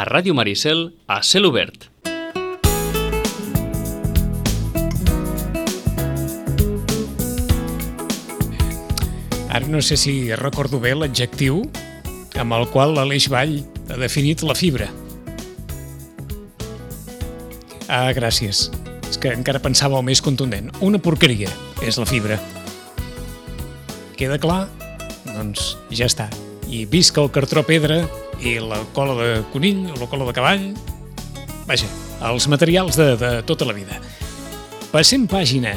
a 0.00 0.04
Ràdio 0.08 0.32
Maricel 0.32 0.94
a 1.12 1.18
cel 1.20 1.44
obert. 1.44 1.90
Ara 9.50 9.66
no 9.68 9.82
sé 9.84 9.98
si 10.00 10.32
recordo 10.40 10.80
bé 10.80 10.94
l'adjectiu 10.96 11.66
amb 12.40 12.56
el 12.56 12.64
qual 12.72 12.94
l'Aleix 12.96 13.26
Vall 13.28 13.58
ha 13.90 13.98
definit 14.00 14.40
la 14.46 14.56
fibra. 14.56 14.88
Ah, 17.90 18.08
gràcies. 18.16 18.70
És 19.10 19.20
que 19.20 19.34
encara 19.34 19.60
pensava 19.60 20.00
el 20.00 20.06
més 20.06 20.24
contundent. 20.24 20.72
Una 20.80 21.02
porqueria 21.02 21.52
és 21.84 22.00
la 22.00 22.08
fibra. 22.08 22.40
Queda 24.16 24.40
clar? 24.40 24.62
Doncs 25.28 25.74
ja 25.92 26.08
està. 26.08 26.30
I 26.70 26.86
visca 26.88 27.20
el 27.20 27.32
cartró 27.34 27.66
pedra 27.68 28.06
i 28.40 28.56
la 28.62 28.80
cola 28.96 29.16
de 29.18 29.30
conill 29.52 29.86
o 29.92 29.98
la 30.00 30.08
cola 30.08 30.26
de 30.28 30.34
cavall. 30.36 30.66
Vaja, 31.68 31.88
els 32.30 32.48
materials 32.50 32.96
de, 32.98 33.14
de 33.20 33.30
tota 33.48 33.68
la 33.68 33.76
vida. 33.76 34.00
Passem 34.90 35.26
pàgina. 35.30 35.76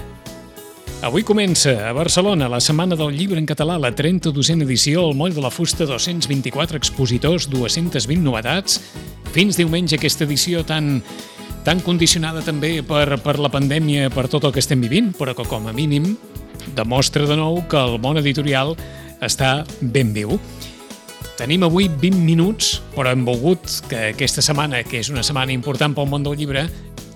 Avui 1.04 1.26
comença 1.28 1.74
a 1.90 1.92
Barcelona 1.92 2.48
la 2.48 2.62
Setmana 2.64 2.96
del 2.96 3.12
Llibre 3.12 3.36
en 3.42 3.46
Català, 3.46 3.76
la 3.76 3.92
32a 3.92 4.56
edició, 4.64 5.04
al 5.04 5.18
Moll 5.20 5.36
de 5.36 5.44
la 5.44 5.52
Fusta, 5.52 5.84
224 5.86 6.80
expositors, 6.80 7.50
220 7.52 8.24
novetats. 8.24 8.80
Fins 9.36 9.60
diumenge 9.60 10.00
aquesta 10.00 10.24
edició 10.24 10.64
tan, 10.64 11.02
tan 11.68 11.84
condicionada 11.84 12.40
també 12.42 12.78
per, 12.88 13.20
per 13.20 13.36
la 13.44 13.52
pandèmia, 13.52 14.08
per 14.16 14.30
tot 14.32 14.48
el 14.48 14.56
que 14.56 14.64
estem 14.64 14.80
vivint, 14.80 15.12
però 15.18 15.36
que 15.36 15.44
com 15.44 15.68
a 15.68 15.76
mínim 15.76 16.14
demostra 16.74 17.28
de 17.28 17.36
nou 17.36 17.60
que 17.68 17.84
el 17.84 18.00
món 18.00 18.22
editorial 18.24 18.78
està 19.20 19.66
ben 19.82 20.16
viu. 20.16 20.40
Tenim 21.34 21.64
avui 21.66 21.88
20 21.90 22.20
minuts, 22.22 22.76
però 22.94 23.10
hem 23.10 23.24
volgut 23.26 23.66
que 23.90 24.12
aquesta 24.12 24.42
setmana, 24.46 24.84
que 24.86 25.00
és 25.02 25.08
una 25.10 25.24
setmana 25.26 25.50
important 25.56 25.96
pel 25.98 26.06
món 26.12 26.22
del 26.22 26.36
llibre, 26.38 26.68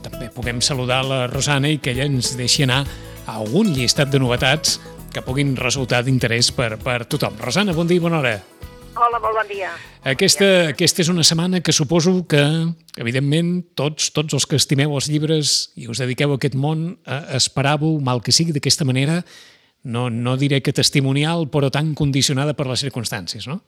també 0.01 0.31
puguem 0.33 0.57
saludar 0.57 1.03
la 1.05 1.19
Rosana 1.29 1.69
i 1.69 1.77
que 1.77 1.93
ella 1.93 2.07
ens 2.09 2.31
deixi 2.39 2.65
anar 2.65 2.79
a 3.27 3.35
algun 3.37 3.69
llistat 3.75 4.09
de 4.09 4.17
novetats 4.17 4.79
que 5.13 5.21
puguin 5.21 5.53
resultar 5.59 6.01
d'interès 6.01 6.49
per, 6.49 6.79
per 6.81 7.03
tothom. 7.05 7.37
Rosana, 7.45 7.77
bon 7.77 7.85
dia 7.85 8.01
i 8.01 8.03
bona 8.07 8.23
hora. 8.23 8.33
Hola, 8.97 9.21
molt 9.21 9.37
bon 9.37 9.53
dia. 9.53 9.69
Aquesta, 10.09 10.49
aquesta 10.73 11.05
és 11.05 11.13
una 11.13 11.21
setmana 11.21 11.61
que 11.61 11.75
suposo 11.75 12.23
que, 12.25 12.41
evidentment, 12.97 13.53
tots, 13.77 14.09
tots 14.17 14.33
els 14.33 14.49
que 14.49 14.57
estimeu 14.57 14.97
els 14.97 15.13
llibres 15.13 15.57
i 15.77 15.85
us 15.93 16.01
dediqueu 16.01 16.33
a 16.33 16.41
aquest 16.41 16.57
món, 16.57 16.87
eh, 17.05 17.21
esperàveu, 17.37 17.99
mal 18.01 18.25
que 18.25 18.33
sigui 18.33 18.57
d'aquesta 18.57 18.87
manera, 18.89 19.21
no, 19.85 20.09
no 20.09 20.39
diré 20.41 20.63
que 20.65 20.73
testimonial, 20.73 21.51
però 21.53 21.69
tan 21.69 21.93
condicionada 21.93 22.57
per 22.57 22.65
les 22.65 22.81
circumstàncies, 22.81 23.45
no? 23.45 23.61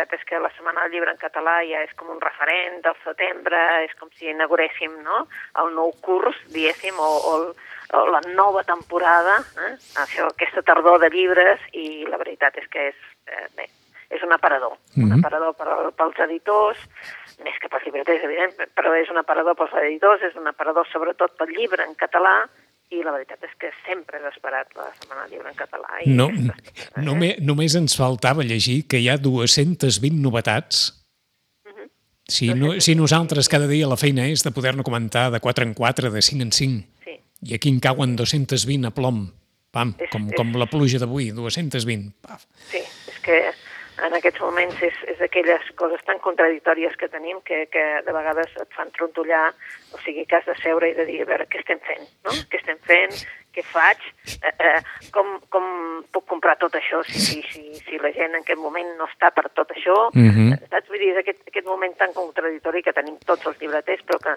Veritat 0.00 0.16
és 0.16 0.24
que 0.24 0.38
la 0.40 0.48
Setmana 0.56 0.86
del 0.86 0.94
Llibre 0.94 1.12
en 1.12 1.18
català 1.20 1.58
ja 1.68 1.82
és 1.84 1.90
com 1.98 2.08
un 2.08 2.20
referent 2.22 2.78
del 2.86 2.94
setembre, 3.04 3.58
és 3.84 3.92
com 4.00 4.08
si 4.16 4.30
inauguréssim 4.32 4.94
no? 5.04 5.26
el 5.60 5.74
nou 5.76 5.92
curs, 6.00 6.38
diguéssim, 6.54 6.96
o, 6.96 7.08
o, 7.28 7.34
o 7.98 8.04
la 8.08 8.22
nova 8.32 8.62
temporada, 8.64 9.34
eh? 9.66 9.74
Això, 10.00 10.30
aquesta 10.30 10.64
tardor 10.64 11.02
de 11.04 11.10
llibres, 11.12 11.60
i 11.76 12.06
la 12.08 12.16
veritat 12.22 12.56
és 12.62 12.70
que 12.72 12.86
és, 12.94 13.04
eh, 13.28 13.44
bé, 13.58 13.68
és 14.08 14.24
un 14.24 14.32
aparador, 14.32 14.72
mm 14.72 15.02
-hmm. 15.02 15.12
un 15.12 15.18
aparador 15.18 15.52
per, 15.60 15.68
pels 16.00 16.18
editors, 16.30 16.80
més 17.44 17.60
que 17.60 17.68
pels 17.68 17.84
llibreters, 17.84 18.24
evident, 18.24 18.56
però 18.72 18.96
és 18.96 19.10
un 19.10 19.18
aparador 19.18 19.54
pels 19.54 19.76
editors, 19.84 20.22
és 20.22 20.34
un 20.36 20.46
aparador 20.46 20.88
sobretot 20.88 21.36
pel 21.36 21.52
llibre 21.52 21.84
en 21.84 21.94
català, 21.94 22.48
i 22.90 23.02
la 23.06 23.12
veritat 23.14 23.42
és 23.46 23.52
que 23.60 23.70
sempre 23.86 24.18
he 24.18 24.28
esperat 24.32 24.72
la 24.74 24.88
Setmana 24.98 25.22
del 25.26 25.36
Llibre 25.36 25.50
en 25.52 25.56
català. 25.58 25.88
I 26.04 26.10
No, 26.10 26.26
aquesta, 26.26 26.56
eh? 26.96 27.02
només, 27.06 27.38
només 27.40 27.74
ens 27.78 27.94
faltava 27.96 28.42
llegir 28.42 28.86
que 28.90 28.98
hi 28.98 29.08
ha 29.08 29.16
220 29.18 30.18
novetats 30.20 30.96
Mhm. 31.64 31.88
Si, 32.26 32.48
no, 32.54 32.80
si 32.80 32.94
nosaltres 32.94 33.48
cada 33.48 33.66
dia 33.66 33.86
la 33.90 33.96
feina 33.96 34.26
és 34.26 34.42
de 34.44 34.50
poder-ne 34.54 34.82
comentar 34.86 35.30
de 35.32 35.40
4 35.40 35.64
en 35.64 35.74
4, 35.74 36.10
de 36.10 36.22
5 36.22 36.42
en 36.42 36.52
5, 36.52 36.86
Sí, 37.04 37.16
i 37.42 37.54
aquí 37.54 37.68
en 37.68 37.80
cauen 37.80 38.16
220 38.16 38.86
a 38.86 38.90
plom, 38.94 39.32
pam, 39.70 39.94
És- 39.98 40.10
com, 40.10 40.28
és- 40.28 40.36
com 40.36 40.52
la 40.58 40.66
pluja 40.66 40.98
d'avui, 40.98 41.30
220, 41.30 42.12
paf. 42.20 42.46
sí, 42.70 42.78
és 42.78 43.18
que 43.22 43.50
en 44.06 44.14
aquests 44.16 44.40
moments 44.40 44.80
és, 44.82 44.96
és 45.14 45.20
aquelles 45.24 45.66
coses 45.80 46.00
tan 46.06 46.18
contradictòries 46.24 46.96
que 46.96 47.08
tenim 47.08 47.40
que, 47.46 47.66
que 47.72 47.84
de 48.06 48.12
vegades 48.16 48.50
et 48.60 48.72
fan 48.76 48.90
trontollar, 48.96 49.50
o 49.94 49.98
sigui 50.04 50.24
que 50.26 50.36
has 50.38 50.46
de 50.48 50.56
seure 50.62 50.88
i 50.90 50.94
de 50.96 51.04
dir, 51.08 51.20
a 51.22 51.28
veure, 51.30 51.46
què 51.50 51.60
estem 51.62 51.80
fent, 51.86 52.06
no? 52.24 52.34
Què 52.50 52.60
estem 52.60 52.78
fent, 52.88 53.16
què 53.54 53.64
faig, 53.66 53.98
eh, 54.46 54.52
eh, 54.62 54.80
com, 55.12 55.32
com 55.50 55.64
puc 56.14 56.26
comprar 56.30 56.56
tot 56.60 56.76
això 56.78 57.02
si, 57.08 57.18
si, 57.18 57.40
si, 57.50 57.64
si 57.82 57.98
la 57.98 58.12
gent 58.14 58.34
en 58.36 58.44
aquest 58.44 58.60
moment 58.62 58.92
no 58.98 59.08
està 59.10 59.32
per 59.34 59.48
tot 59.50 59.72
això, 59.74 59.96
Mhm. 60.14 60.52
eh, 60.54 60.68
saps? 60.70 60.88
Vull 60.88 61.02
dir, 61.02 61.12
és 61.16 61.22
aquest, 61.24 61.42
aquest 61.48 61.66
moment 61.66 61.96
tan 61.98 62.12
contradictori 62.14 62.82
que 62.82 62.92
tenim 62.94 63.18
tots 63.26 63.46
els 63.46 63.58
llibreters, 63.60 64.04
però 64.06 64.20
que, 64.22 64.36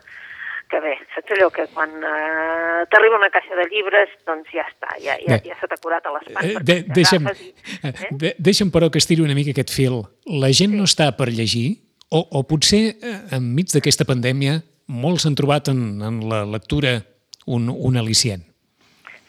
que 0.74 0.80
bé, 0.82 0.96
saps 1.14 1.32
allò 1.36 1.52
que 1.54 1.68
quan 1.76 1.92
eh, 2.02 2.82
t'arriba 2.90 3.20
una 3.20 3.30
caixa 3.30 3.54
de 3.60 3.68
llibres, 3.70 4.10
doncs 4.26 4.50
ja 4.56 4.66
està, 4.66 4.96
ja, 5.04 5.14
ja, 5.22 5.38
ja 5.46 5.58
se 5.60 5.70
t'ha 5.70 5.78
curat 5.84 6.06
a 6.10 6.14
l'espant. 6.16 6.50
Eh, 6.50 6.56
de, 6.66 6.78
deixa'm, 6.98 7.30
i- 7.30 7.52
eh? 7.86 7.94
de, 8.24 8.32
deixa'm 8.42 8.72
però 8.74 8.90
que 8.90 8.98
estiri 9.04 9.22
una 9.22 9.36
mica 9.38 9.54
aquest 9.54 9.70
fil. 9.76 10.02
La 10.42 10.50
gent 10.50 10.74
no 10.74 10.88
està 10.90 11.12
per 11.18 11.30
llegir, 11.30 11.78
o, 12.10 12.24
o 12.26 12.42
potser 12.50 12.82
eh, 12.98 13.14
enmig 13.38 13.70
d'aquesta 13.74 14.06
pandèmia 14.10 14.60
molts 14.90 15.24
han 15.30 15.38
trobat 15.40 15.70
en, 15.72 15.80
en 16.04 16.20
la 16.30 16.42
lectura 16.50 16.98
un, 17.46 17.70
un 17.70 17.96
al·licient. 18.02 18.44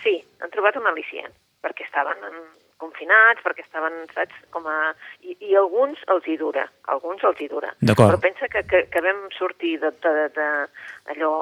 Sí, 0.02 0.16
han 0.42 0.50
trobat 0.52 0.76
un 0.80 0.88
al·licient, 0.90 1.30
perquè 1.64 1.86
estaven 1.86 2.24
en, 2.30 2.40
confinats, 2.82 3.40
perquè 3.44 3.62
estaven, 3.64 4.00
saps, 4.14 4.34
com 4.54 4.66
a... 4.66 4.94
I, 5.22 5.36
I 5.50 5.54
alguns 5.60 6.00
els 6.12 6.26
hi 6.28 6.36
dura, 6.40 6.66
alguns 6.92 7.22
els 7.24 7.40
hi 7.40 7.48
dura. 7.48 7.70
Però 8.10 8.20
pensa 8.20 8.48
que, 8.52 8.64
que, 8.68 8.84
que 8.92 9.00
vam 9.04 9.24
sortir 9.36 9.78
de, 9.80 9.92
de, 10.02 10.12
de, 10.14 10.28
de 10.36 11.14
allò 11.14 11.32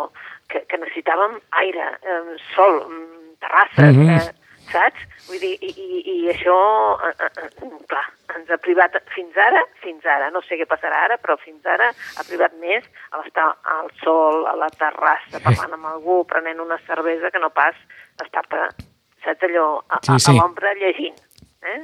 que, 0.52 0.64
que 0.68 0.78
necessitàvem 0.82 1.38
aire, 1.64 1.88
eh, 2.02 2.22
sol, 2.54 2.82
mm, 2.88 3.34
terrasses, 3.42 3.96
Mhm. 3.96 4.10
eh, 4.20 4.30
saps? 4.72 5.08
Vull 5.28 5.40
dir, 5.42 5.56
i, 5.60 5.70
i, 5.72 6.02
i 6.12 6.28
això, 6.30 6.54
eh, 7.08 7.14
eh, 7.26 7.48
eh, 7.64 7.72
clar, 7.90 8.04
ens 8.36 8.50
ha 8.50 8.56
privat 8.62 8.94
fins 9.14 9.36
ara, 9.36 9.64
fins 9.82 10.04
ara, 10.06 10.30
no 10.30 10.40
sé 10.46 10.56
què 10.60 10.66
passarà 10.68 11.02
ara, 11.08 11.18
però 11.18 11.36
fins 11.42 11.66
ara 11.66 11.90
ha 11.90 12.24
privat 12.28 12.54
més 12.62 12.84
a 13.10 13.18
l'estar 13.20 13.48
al 13.74 13.90
sol, 14.04 14.46
a 14.46 14.54
la 14.56 14.70
terrassa, 14.78 15.40
parlant 15.42 15.74
amb 15.76 15.90
algú, 15.96 16.22
prenent 16.30 16.60
una 16.60 16.78
cervesa, 16.86 17.30
que 17.30 17.42
no 17.42 17.50
pas 17.50 17.74
estar-te, 18.24 18.62
saps 19.24 19.42
allò, 19.48 19.82
a, 19.88 19.98
Sí, 20.02 20.12
a, 20.12 20.18
sí. 20.18 20.30
a 20.30 20.40
l'ombra 20.40 20.74
llegint. 20.74 21.20
Eh? 21.62 21.78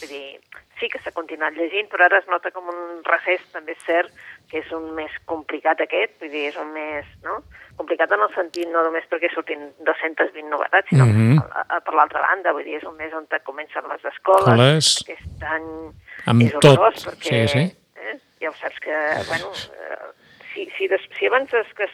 Vull 0.00 0.10
dir, 0.10 0.40
sí 0.80 0.88
que 0.90 0.98
s'ha 1.04 1.12
continuat 1.14 1.54
llegint, 1.54 1.86
però 1.92 2.04
ara 2.08 2.18
es 2.18 2.26
nota 2.26 2.50
com 2.50 2.66
un 2.72 3.02
recés, 3.06 3.40
també 3.52 3.72
és 3.76 3.84
cert, 3.86 4.10
que 4.50 4.58
és 4.58 4.72
un 4.74 4.88
més 4.96 5.12
complicat 5.30 5.80
aquest, 5.84 6.16
vull 6.20 6.32
dir, 6.32 6.48
és 6.50 6.56
un 6.58 6.72
més, 6.74 7.06
no? 7.22 7.36
Complicat 7.78 8.10
en 8.12 8.24
el 8.26 8.32
sentit 8.34 8.66
no 8.72 8.82
només 8.82 9.06
perquè 9.08 9.30
surtin 9.32 9.68
220 9.86 10.48
novetats, 10.50 10.88
sinó 10.90 11.06
Mhm. 11.06 11.38
a, 11.38 11.62
a, 11.76 11.80
per 11.80 11.94
l'altra 11.94 12.20
banda, 12.26 12.52
vull 12.52 12.64
dir, 12.64 12.76
és 12.80 12.84
un 12.84 12.96
mes 12.96 13.12
on 13.14 13.28
comencen 13.44 13.86
les 13.88 14.04
escoles, 14.04 14.48
Escoles. 14.48 14.90
aquest 15.06 15.42
any 15.46 15.70
Amb 16.26 16.42
és 16.42 16.54
horrorós, 16.54 17.04
tot, 17.04 17.14
perquè 17.14 17.46
sí, 17.46 17.54
sí. 17.54 17.76
Eh, 17.96 18.18
ja 18.40 18.50
ho 18.50 18.54
saps 18.58 18.80
que, 18.80 18.96
bueno, 19.28 19.52
eh, 19.54 20.10
si, 20.52 20.66
si, 20.76 20.88
des, 20.88 21.00
si 21.18 21.26
abans 21.26 21.54
es, 21.54 21.72
que 21.74 21.84
es, 21.84 21.90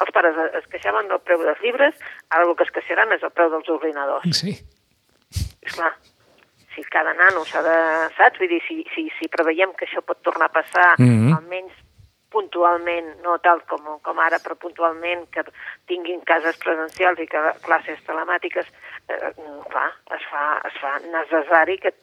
els 0.00 0.10
pares 0.12 0.36
es 0.60 0.66
queixaven 0.72 1.08
del 1.08 1.20
preu 1.20 1.42
dels 1.44 1.60
llibres, 1.64 1.94
ara 2.30 2.44
el 2.44 2.54
que 2.56 2.64
es 2.64 2.70
queixaran 2.74 3.12
és 3.16 3.22
el 3.22 3.30
preu 3.30 3.50
dels 3.50 3.68
ordinadors. 3.68 4.28
Sí. 4.36 4.56
Esclar, 5.62 5.92
si 6.74 6.84
cada 6.92 7.14
nano 7.14 7.44
s'ha 7.44 7.62
de... 7.64 7.76
Saps? 8.18 8.38
Vull 8.38 8.48
dir, 8.52 8.60
si, 8.68 8.82
si, 8.94 9.08
si 9.18 9.28
preveiem 9.32 9.72
que 9.74 9.86
això 9.88 10.02
pot 10.04 10.20
tornar 10.22 10.50
a 10.50 10.56
passar, 10.60 10.94
Mhm. 11.00 11.32
almenys 11.36 11.72
puntualment, 12.30 13.06
no 13.22 13.38
tal 13.38 13.62
com, 13.70 13.84
com 14.04 14.18
ara, 14.20 14.36
però 14.42 14.56
puntualment, 14.60 15.22
que 15.32 15.44
tinguin 15.88 16.20
cases 16.28 16.58
presencials 16.60 17.20
i 17.22 17.26
que 17.26 17.38
classes 17.64 18.02
telemàtiques, 18.04 18.66
eh, 19.08 19.30
clar, 19.70 19.92
es 20.16 20.26
fa, 20.30 20.60
es 20.68 20.76
fa 20.82 20.98
necessari 21.06 21.78
que 21.78 21.94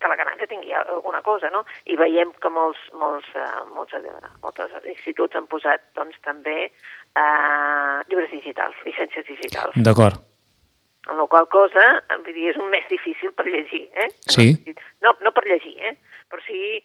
que 0.00 0.08
la 0.08 0.16
canalla 0.16 0.46
tingui 0.48 0.72
alguna 0.72 1.20
cosa, 1.22 1.50
no? 1.52 1.64
I 1.84 1.96
veiem 2.00 2.32
que 2.40 2.50
molts, 2.52 2.80
molts, 2.96 3.28
eh, 3.36 3.46
molts, 3.74 3.94
eh, 3.94 4.32
molts 4.42 4.88
instituts 4.94 5.36
han 5.36 5.48
posat, 5.52 5.84
doncs, 5.98 6.16
també 6.26 6.56
eh, 6.66 7.96
llibres 8.08 8.32
digitals, 8.32 8.80
llicències 8.86 9.28
digitals. 9.28 9.76
D'acord. 9.76 10.26
Amb 11.08 11.22
la 11.22 11.26
qual 11.32 11.48
cosa, 11.52 11.84
vull 12.12 12.34
dir, 12.36 12.50
és 12.52 12.58
un 12.60 12.68
més 12.72 12.86
difícil 12.90 13.32
per 13.36 13.46
llegir, 13.48 13.86
eh? 14.04 14.08
Sí. 14.28 14.52
No, 15.04 15.14
no 15.24 15.32
per 15.36 15.46
llegir, 15.48 15.76
eh? 15.90 15.96
Però 16.30 16.42
sí 16.44 16.80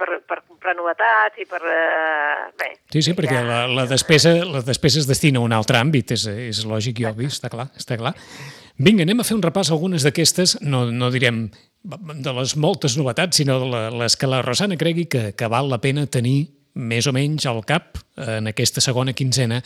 per, 0.00 0.20
per 0.26 0.40
comprar 0.48 0.72
novetats 0.78 1.38
i 1.42 1.46
per... 1.50 1.60
Eh, 1.60 2.46
bé. 2.58 2.70
Sí, 2.96 3.02
sí, 3.04 3.14
perquè 3.18 3.36
ja- 3.38 3.44
la, 3.46 3.60
la, 3.68 3.84
despesa, 3.90 4.32
la 4.48 4.62
despesa 4.66 4.98
es 5.02 5.08
destina 5.10 5.38
a 5.42 5.44
un 5.46 5.52
altre 5.56 5.78
àmbit, 5.80 6.16
és, 6.16 6.24
és 6.50 6.64
lògic 6.68 7.02
i 7.04 7.08
obvi, 7.10 7.28
està 7.28 7.52
clar, 7.52 7.68
està 7.78 7.98
clar. 8.00 8.14
Vinga, 8.80 9.04
anem 9.04 9.20
a 9.20 9.26
fer 9.28 9.36
un 9.36 9.42
repàs 9.44 9.68
a 9.68 9.74
algunes 9.76 10.06
d'aquestes, 10.06 10.56
no, 10.64 10.86
no 10.90 11.10
direm 11.12 11.44
de 11.84 12.32
les 12.36 12.56
moltes 12.60 12.96
novetats, 12.96 13.36
sinó 13.40 13.58
de 13.60 13.68
les 14.00 14.16
que 14.16 14.28
la 14.28 14.40
Rosana 14.44 14.76
cregui 14.80 15.04
que, 15.12 15.30
que 15.36 15.48
val 15.52 15.68
la 15.68 15.78
pena 15.84 16.06
tenir 16.08 16.48
més 16.80 17.04
o 17.08 17.12
menys 17.12 17.44
al 17.50 17.60
cap 17.66 17.98
en 18.20 18.46
aquesta 18.46 18.80
segona 18.80 19.12
quinzena 19.16 19.58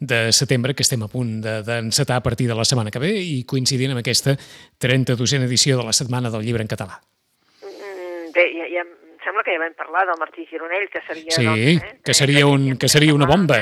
de 0.00 0.32
setembre 0.34 0.74
que 0.74 0.82
estem 0.84 1.04
a 1.06 1.08
punt 1.08 1.38
de- 1.44 1.60
d'encetar 1.64 2.16
a 2.18 2.22
partir 2.24 2.48
de 2.50 2.56
la 2.58 2.64
setmana 2.66 2.90
que 2.90 2.98
ve 3.02 3.12
i 3.20 3.44
coincidint 3.48 3.92
amb 3.94 4.00
aquesta 4.02 4.34
32a 4.82 5.38
edició 5.46 5.78
de 5.78 5.84
la 5.86 5.92
Setmana 5.96 6.30
del 6.34 6.42
Llibre 6.44 6.62
en 6.66 6.68
Català. 6.72 6.98
Mm, 7.62 8.32
Bé, 8.34 8.44
ja, 8.58 8.66
ja, 8.74 8.82
em 8.84 9.17
sembla 9.28 9.44
que 9.44 9.52
ja 9.52 9.60
vam 9.60 9.74
parlar 9.76 10.06
del 10.08 10.16
Martí 10.16 10.46
Gironell, 10.48 10.88
que 10.88 11.02
seria... 11.04 11.34
Sí, 11.36 11.44
doncs, 11.44 11.84
eh, 11.84 11.98
que 12.04 12.14
seria, 12.16 12.46
un, 12.48 12.78
que 12.80 12.88
seria 12.88 13.12
una 13.12 13.26
bomba. 13.28 13.60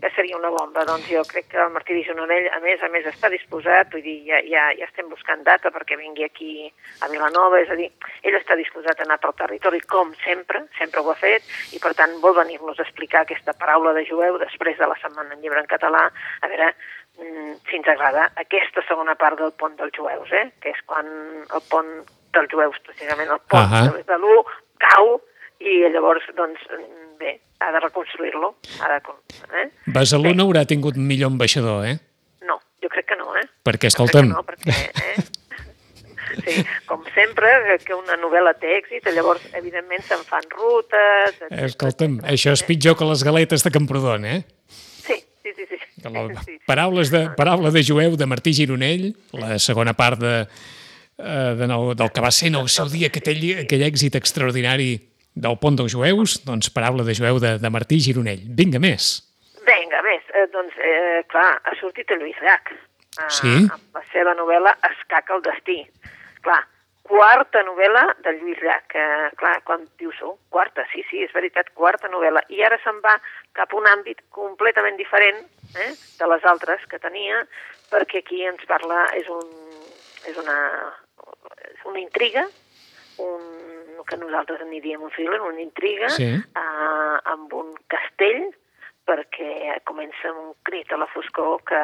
Que 0.00 0.10
seria 0.16 0.36
una 0.36 0.48
bomba. 0.52 0.84
Doncs 0.88 1.10
jo 1.10 1.22
crec 1.28 1.50
que 1.52 1.60
el 1.60 1.72
Martí 1.74 1.98
Gironell, 2.06 2.48
a 2.52 2.60
més 2.64 2.80
a 2.84 2.88
més, 2.92 3.04
està 3.10 3.28
disposat, 3.32 3.90
vull 3.92 4.04
dir, 4.04 4.16
ja, 4.28 4.40
ja, 4.48 4.64
ja 4.78 4.88
estem 4.88 5.10
buscant 5.12 5.44
data 5.44 5.72
perquè 5.74 5.98
vingui 6.00 6.24
aquí 6.24 6.54
a 7.04 7.10
Vilanova, 7.12 7.60
és 7.60 7.68
a 7.72 7.76
dir, 7.76 7.90
ell 8.24 8.40
està 8.40 8.56
disposat 8.60 9.00
a 9.00 9.06
anar 9.08 9.20
pel 9.20 9.36
territori 9.42 9.82
com 9.84 10.16
sempre, 10.24 10.64
sempre 10.80 11.04
ho 11.04 11.12
ha 11.12 11.18
fet, 11.20 11.48
i 11.76 11.82
per 11.84 11.92
tant 12.00 12.16
vol 12.24 12.36
venir-nos 12.40 12.80
a 12.80 12.88
explicar 12.88 13.24
aquesta 13.24 13.56
paraula 13.60 13.92
de 13.96 14.08
jueu 14.08 14.40
després 14.40 14.80
de 14.80 14.88
la 14.88 14.98
Setmana 15.04 15.36
en 15.36 15.44
Llibre 15.44 15.60
en 15.60 15.68
català, 15.68 16.06
a 16.40 16.52
veure 16.52 16.72
mm, 16.72 17.54
si 17.68 17.80
ens 17.80 17.92
agrada 17.92 18.30
aquesta 18.40 18.84
segona 18.88 19.16
part 19.20 19.40
del 19.40 19.52
pont 19.60 19.76
dels 19.80 19.96
jueus, 19.96 20.32
eh? 20.32 20.48
que 20.64 20.72
és 20.72 20.84
quan 20.88 21.08
el 21.44 21.66
pont 21.68 21.96
dels 22.34 22.50
jueus, 22.52 22.80
precisament 22.86 23.30
el 23.30 23.40
pont 23.48 23.64
uh 23.64 23.84
-huh. 23.88 24.04
de 24.04 24.18
l'1 24.18 24.44
cau 24.84 25.20
i 25.60 25.80
llavors, 25.92 26.24
doncs, 26.36 26.60
bé, 27.18 27.40
ha 27.60 27.72
de 27.72 27.80
reconstruir-lo. 27.80 28.56
De... 28.62 29.00
Eh? 29.62 29.68
Besalú 29.86 30.34
no 30.34 30.44
haurà 30.44 30.66
tingut 30.66 30.96
millor 30.96 31.32
ambaixador, 31.32 31.86
eh? 31.86 31.96
No, 32.42 32.58
jo 32.82 32.88
crec 32.92 33.06
que 33.06 33.16
no, 33.16 33.34
eh? 33.36 33.46
Perquè, 33.64 33.86
escolta'm, 33.92 34.28
no, 34.28 34.42
perquè, 34.42 34.70
eh? 34.70 35.24
Sí, 36.34 36.64
com 36.86 37.04
sempre, 37.14 37.78
que 37.84 37.94
una 37.94 38.16
novel·la 38.18 38.54
té 38.58 38.74
èxit, 38.80 39.06
llavors, 39.14 39.44
evidentment, 39.54 40.02
se'n 40.02 40.24
fan 40.26 40.46
rutes... 40.50 41.36
etcètera, 41.36 41.68
escolta'm, 41.70 42.18
això 42.34 42.54
és 42.56 42.64
pitjor 42.66 42.98
que 42.98 43.08
les 43.08 43.22
galetes 43.26 43.64
de 43.64 43.70
Camprodon, 43.74 44.26
eh? 44.26 44.40
Sí, 44.68 45.20
sí, 45.42 45.54
sí. 45.54 45.66
sí. 45.70 45.78
La, 46.04 46.26
paraules 46.66 47.12
de, 47.14 47.28
paraula 47.38 47.70
de 47.72 47.84
jueu 47.86 48.18
de 48.20 48.26
Martí 48.28 48.52
Gironell, 48.52 49.12
la 49.32 49.58
segona 49.62 49.94
part 49.96 50.20
de, 50.20 50.34
de 51.16 51.66
nou, 51.70 51.92
del 51.94 52.10
que 52.10 52.22
va 52.24 52.30
ser 52.34 52.48
en 52.50 52.56
el 52.58 52.68
seu 52.72 52.88
dia 52.90 53.10
aquell, 53.10 53.44
aquell 53.62 53.84
èxit 53.86 54.16
extraordinari 54.18 54.96
del 55.34 55.56
pont 55.58 55.76
dels 55.78 55.94
jueus, 55.94 56.40
doncs 56.46 56.70
paraula 56.74 57.04
de 57.06 57.14
jueu 57.14 57.40
de, 57.42 57.56
de 57.58 57.70
Martí 57.70 57.98
Gironell. 58.02 58.42
Vinga, 58.58 58.80
més. 58.82 59.16
Vinga, 59.66 60.02
més, 60.06 60.26
eh, 60.34 60.46
doncs, 60.52 60.76
eh, 60.78 61.22
clar, 61.30 61.56
ha 61.64 61.74
sortit 61.80 62.10
el 62.14 62.22
Lluís 62.22 62.38
Llach. 62.42 62.70
Eh, 62.74 63.30
Sí? 63.30 63.54
Amb 63.70 63.98
la 63.98 64.02
seva 64.12 64.34
novel·la 64.34 64.76
Escaca 64.90 65.36
el 65.36 65.42
destí. 65.42 65.78
Clar, 66.42 66.60
quarta 67.02 67.62
novel·la 67.66 68.04
de 68.24 68.34
Lluís 68.38 68.62
Llach. 68.62 68.94
Eh, 68.94 69.30
clar, 69.40 69.60
quan 69.66 69.86
dius, 69.98 70.18
oh, 70.22 70.38
quarta, 70.50 70.86
sí, 70.92 71.04
sí, 71.10 71.22
és 71.22 71.34
veritat, 71.34 71.70
quarta 71.74 72.10
novel·la. 72.10 72.44
I 72.50 72.62
ara 72.66 72.78
se'n 72.82 73.00
va 73.04 73.16
cap 73.54 73.72
a 73.72 73.78
un 73.78 73.86
àmbit 73.90 74.22
completament 74.34 74.98
diferent 74.98 75.42
eh, 75.78 75.92
de 76.18 76.30
les 76.30 76.44
altres 76.44 76.86
que 76.90 76.98
tenia, 77.02 77.42
perquè 77.90 78.22
aquí 78.22 78.44
ens 78.46 78.62
parla, 78.70 79.06
és, 79.18 79.30
un, 79.30 79.50
és 80.30 80.38
una, 80.42 80.58
una 81.84 82.00
intriga, 82.00 82.46
un, 83.18 83.42
el 83.98 84.04
que 84.08 84.16
nosaltres 84.16 84.60
en 84.62 84.70
diríem 84.70 85.02
un 85.02 85.10
thriller, 85.10 85.40
una 85.40 85.60
intriga, 85.60 86.08
Sí. 86.10 86.24
eh, 86.34 87.16
amb 87.24 87.52
un 87.54 87.74
castell, 87.88 88.50
perquè 89.04 89.82
comença 89.84 90.28
amb 90.30 90.38
un 90.40 90.54
crit 90.64 90.90
a 90.92 90.96
la 90.96 91.06
foscor 91.12 91.62
que, 91.68 91.80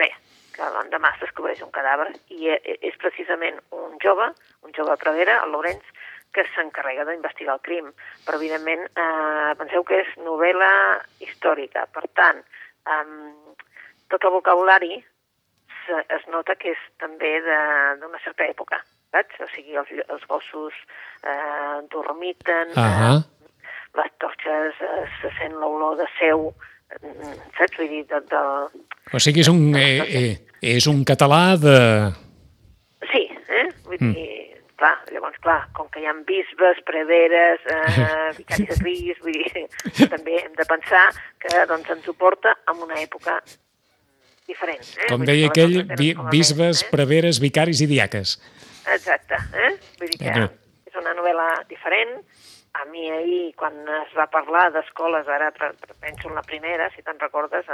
bé, 0.00 0.08
que 0.56 0.64
l'endemà 0.74 1.10
es 1.14 1.20
descobreix 1.20 1.60
un 1.62 1.70
cadàver 1.70 2.08
i 2.32 2.48
e- 2.48 2.78
és 2.80 2.96
precisament 2.96 3.60
un 3.70 3.98
jove, 4.02 4.30
un 4.62 4.72
jove 4.72 4.92
a 4.92 4.96
Pradera, 4.96 5.42
el 5.44 5.52
Lorenz, 5.52 5.84
que 6.32 6.44
s'encarrega 6.54 7.04
d'investigar 7.04 7.54
el 7.54 7.60
crim. 7.64 7.92
Però, 8.26 8.36
evidentment, 8.36 8.82
eh, 8.96 9.54
penseu 9.56 9.84
que 9.84 10.00
és 10.00 10.08
novel·la 10.24 11.00
històrica. 11.20 11.86
Per 11.92 12.04
tant, 12.14 12.38
eh, 12.40 13.54
tot 14.08 14.24
el 14.24 14.30
vocabulari 14.30 15.04
es 15.88 16.24
nota 16.32 16.56
que 16.58 16.72
és 16.74 16.84
també 17.02 17.30
d'una 17.44 18.20
certa 18.24 18.46
època, 18.48 18.80
saps? 19.14 19.40
O 19.44 19.48
sigui, 19.54 19.76
els, 19.80 19.90
els 20.08 20.24
gossos 20.30 20.76
eh, 21.22 21.78
dormiten, 21.92 22.74
Ahà. 22.78 23.12
eh, 23.18 23.68
les 23.98 24.12
torxes, 24.22 24.82
eh, 24.84 25.06
se 25.20 25.32
sent 25.38 25.56
l'olor 25.60 25.96
de 26.00 26.08
seu, 26.18 26.50
eh, 26.96 27.34
saps? 27.58 27.78
Vull 27.78 27.92
dir, 27.94 28.04
de, 28.10 28.22
de... 28.32 28.42
O 29.12 29.22
sigui, 29.22 29.44
és 29.44 29.52
un, 29.52 29.62
eh, 29.78 29.92
eh, 30.22 30.34
és 30.76 30.90
un 30.90 31.04
català 31.08 31.42
de... 31.60 31.76
Sí, 33.12 33.24
eh? 33.48 33.68
Vull 33.86 34.02
dir, 34.02 34.28
clar, 34.78 34.96
llavors, 35.12 35.38
clar, 35.44 35.60
com 35.76 35.88
que 35.92 36.02
hi 36.02 36.10
ha 36.10 36.16
bisbes, 36.28 36.82
preveres, 36.88 37.64
eh, 37.64 38.18
vicaris 38.40 38.82
de 38.84 39.16
vull 39.22 39.40
dir, 39.40 39.64
també 40.04 40.42
hem 40.42 40.52
de 40.58 40.68
pensar 40.68 41.08
que 41.42 41.64
doncs, 41.70 41.90
ens 41.96 42.08
ho 42.08 42.14
porta 42.18 42.54
en 42.70 42.84
una 42.84 43.00
època 43.00 43.40
diferent. 44.48 44.82
Eh? 44.98 45.08
Com 45.12 45.24
deia 45.28 45.48
aquell, 45.52 45.82
bi, 45.98 46.10
a 46.16 46.26
bisbes, 46.32 46.82
eh? 46.82 46.90
preveres, 46.90 47.38
vicaris 47.44 47.82
i 47.84 47.88
diaques. 47.90 48.36
Exacte, 48.88 49.36
eh? 49.54 49.74
Vull 50.00 50.08
dir 50.14 50.18
que 50.18 50.24
Vinga. 50.32 50.48
és 50.88 50.96
una 51.00 51.12
novel·la 51.18 51.48
diferent. 51.68 52.16
A 52.78 52.84
mi 52.92 53.08
ahir, 53.10 53.54
quan 53.58 53.74
es 54.04 54.10
va 54.16 54.26
parlar 54.30 54.68
d'escoles, 54.74 55.26
ara 55.28 55.48
penso 56.00 56.28
en 56.28 56.34
la 56.36 56.42
primera, 56.46 56.88
si 56.94 57.02
te'n 57.02 57.18
recordes, 57.18 57.66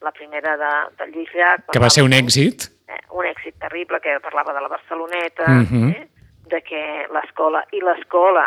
la 0.00 0.12
primera 0.16 0.54
de, 0.56 0.70
de 0.96 1.08
Lluís 1.12 1.32
Llach... 1.34 1.66
Que 1.74 1.82
va 1.82 1.90
ser 1.92 2.04
un 2.06 2.14
èxit. 2.16 2.68
eh, 2.88 3.00
un 3.12 3.26
èxit 3.28 3.58
terrible 3.60 3.98
que 4.00 4.14
parlava 4.24 4.54
de 4.56 4.62
la 4.64 4.68
Barceloneta, 4.72 5.48
Mhm. 5.48 5.88
eh, 5.90 6.08
de 6.48 6.62
que 6.62 6.82
l'escola, 7.12 7.64
i 7.76 7.80
l'escola 7.84 8.46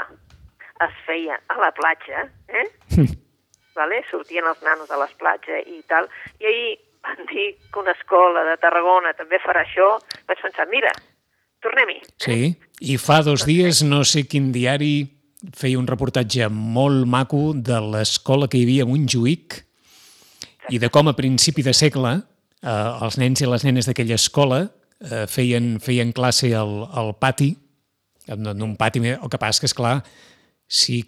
es 0.82 0.96
feia 1.06 1.36
a 1.48 1.60
la 1.62 1.72
platja, 1.72 2.24
eh? 2.48 2.66
vale? 3.76 4.02
sortien 4.10 4.48
els 4.48 4.64
nanos 4.64 4.90
a 4.90 4.98
les 5.04 5.14
platges 5.20 5.68
i 5.68 5.84
tal, 5.88 6.10
i 6.40 6.46
ahir 6.50 6.72
van 7.06 7.25
dir 7.30 7.56
que 7.71 7.80
una 7.80 7.95
escola 7.98 8.44
de 8.48 8.57
Tarragona 8.62 9.13
també 9.18 9.39
farà 9.44 9.63
això, 9.65 9.95
vaig 10.30 10.44
pensar, 10.44 10.68
mira, 10.71 10.92
tornem-hi. 11.63 12.00
Sí, 12.21 12.53
i 12.81 12.98
fa 13.01 13.21
dos 13.25 13.45
dies 13.48 13.83
no 13.88 14.03
sé 14.07 14.25
quin 14.30 14.51
diari 14.53 14.94
feia 15.57 15.80
un 15.80 15.88
reportatge 15.89 16.48
molt 16.53 17.07
maco 17.09 17.51
de 17.56 17.80
l'escola 17.94 18.48
que 18.50 18.59
hi 18.59 18.68
havia 18.68 18.86
a 18.86 18.89
Montjuïc 18.89 19.57
i 20.69 20.77
de 20.81 20.89
com 20.94 21.09
a 21.09 21.15
principi 21.18 21.65
de 21.65 21.74
segle 21.74 22.13
eh, 22.18 22.89
els 23.06 23.18
nens 23.18 23.42
i 23.42 23.50
les 23.50 23.65
nenes 23.65 23.89
d'aquella 23.89 24.19
escola 24.19 24.62
eh, 24.65 25.25
feien, 25.27 25.74
feien 25.81 26.13
classe 26.13 26.51
al, 26.56 26.86
al 26.86 27.15
pati, 27.18 27.56
en, 28.30 28.45
en 28.53 28.62
un 28.62 28.77
pati, 28.77 29.01
el 29.09 29.33
que 29.33 29.42
passa 29.42 29.63
que, 29.63 29.71
és 29.71 29.77
clar, 29.77 29.98
si 30.69 31.01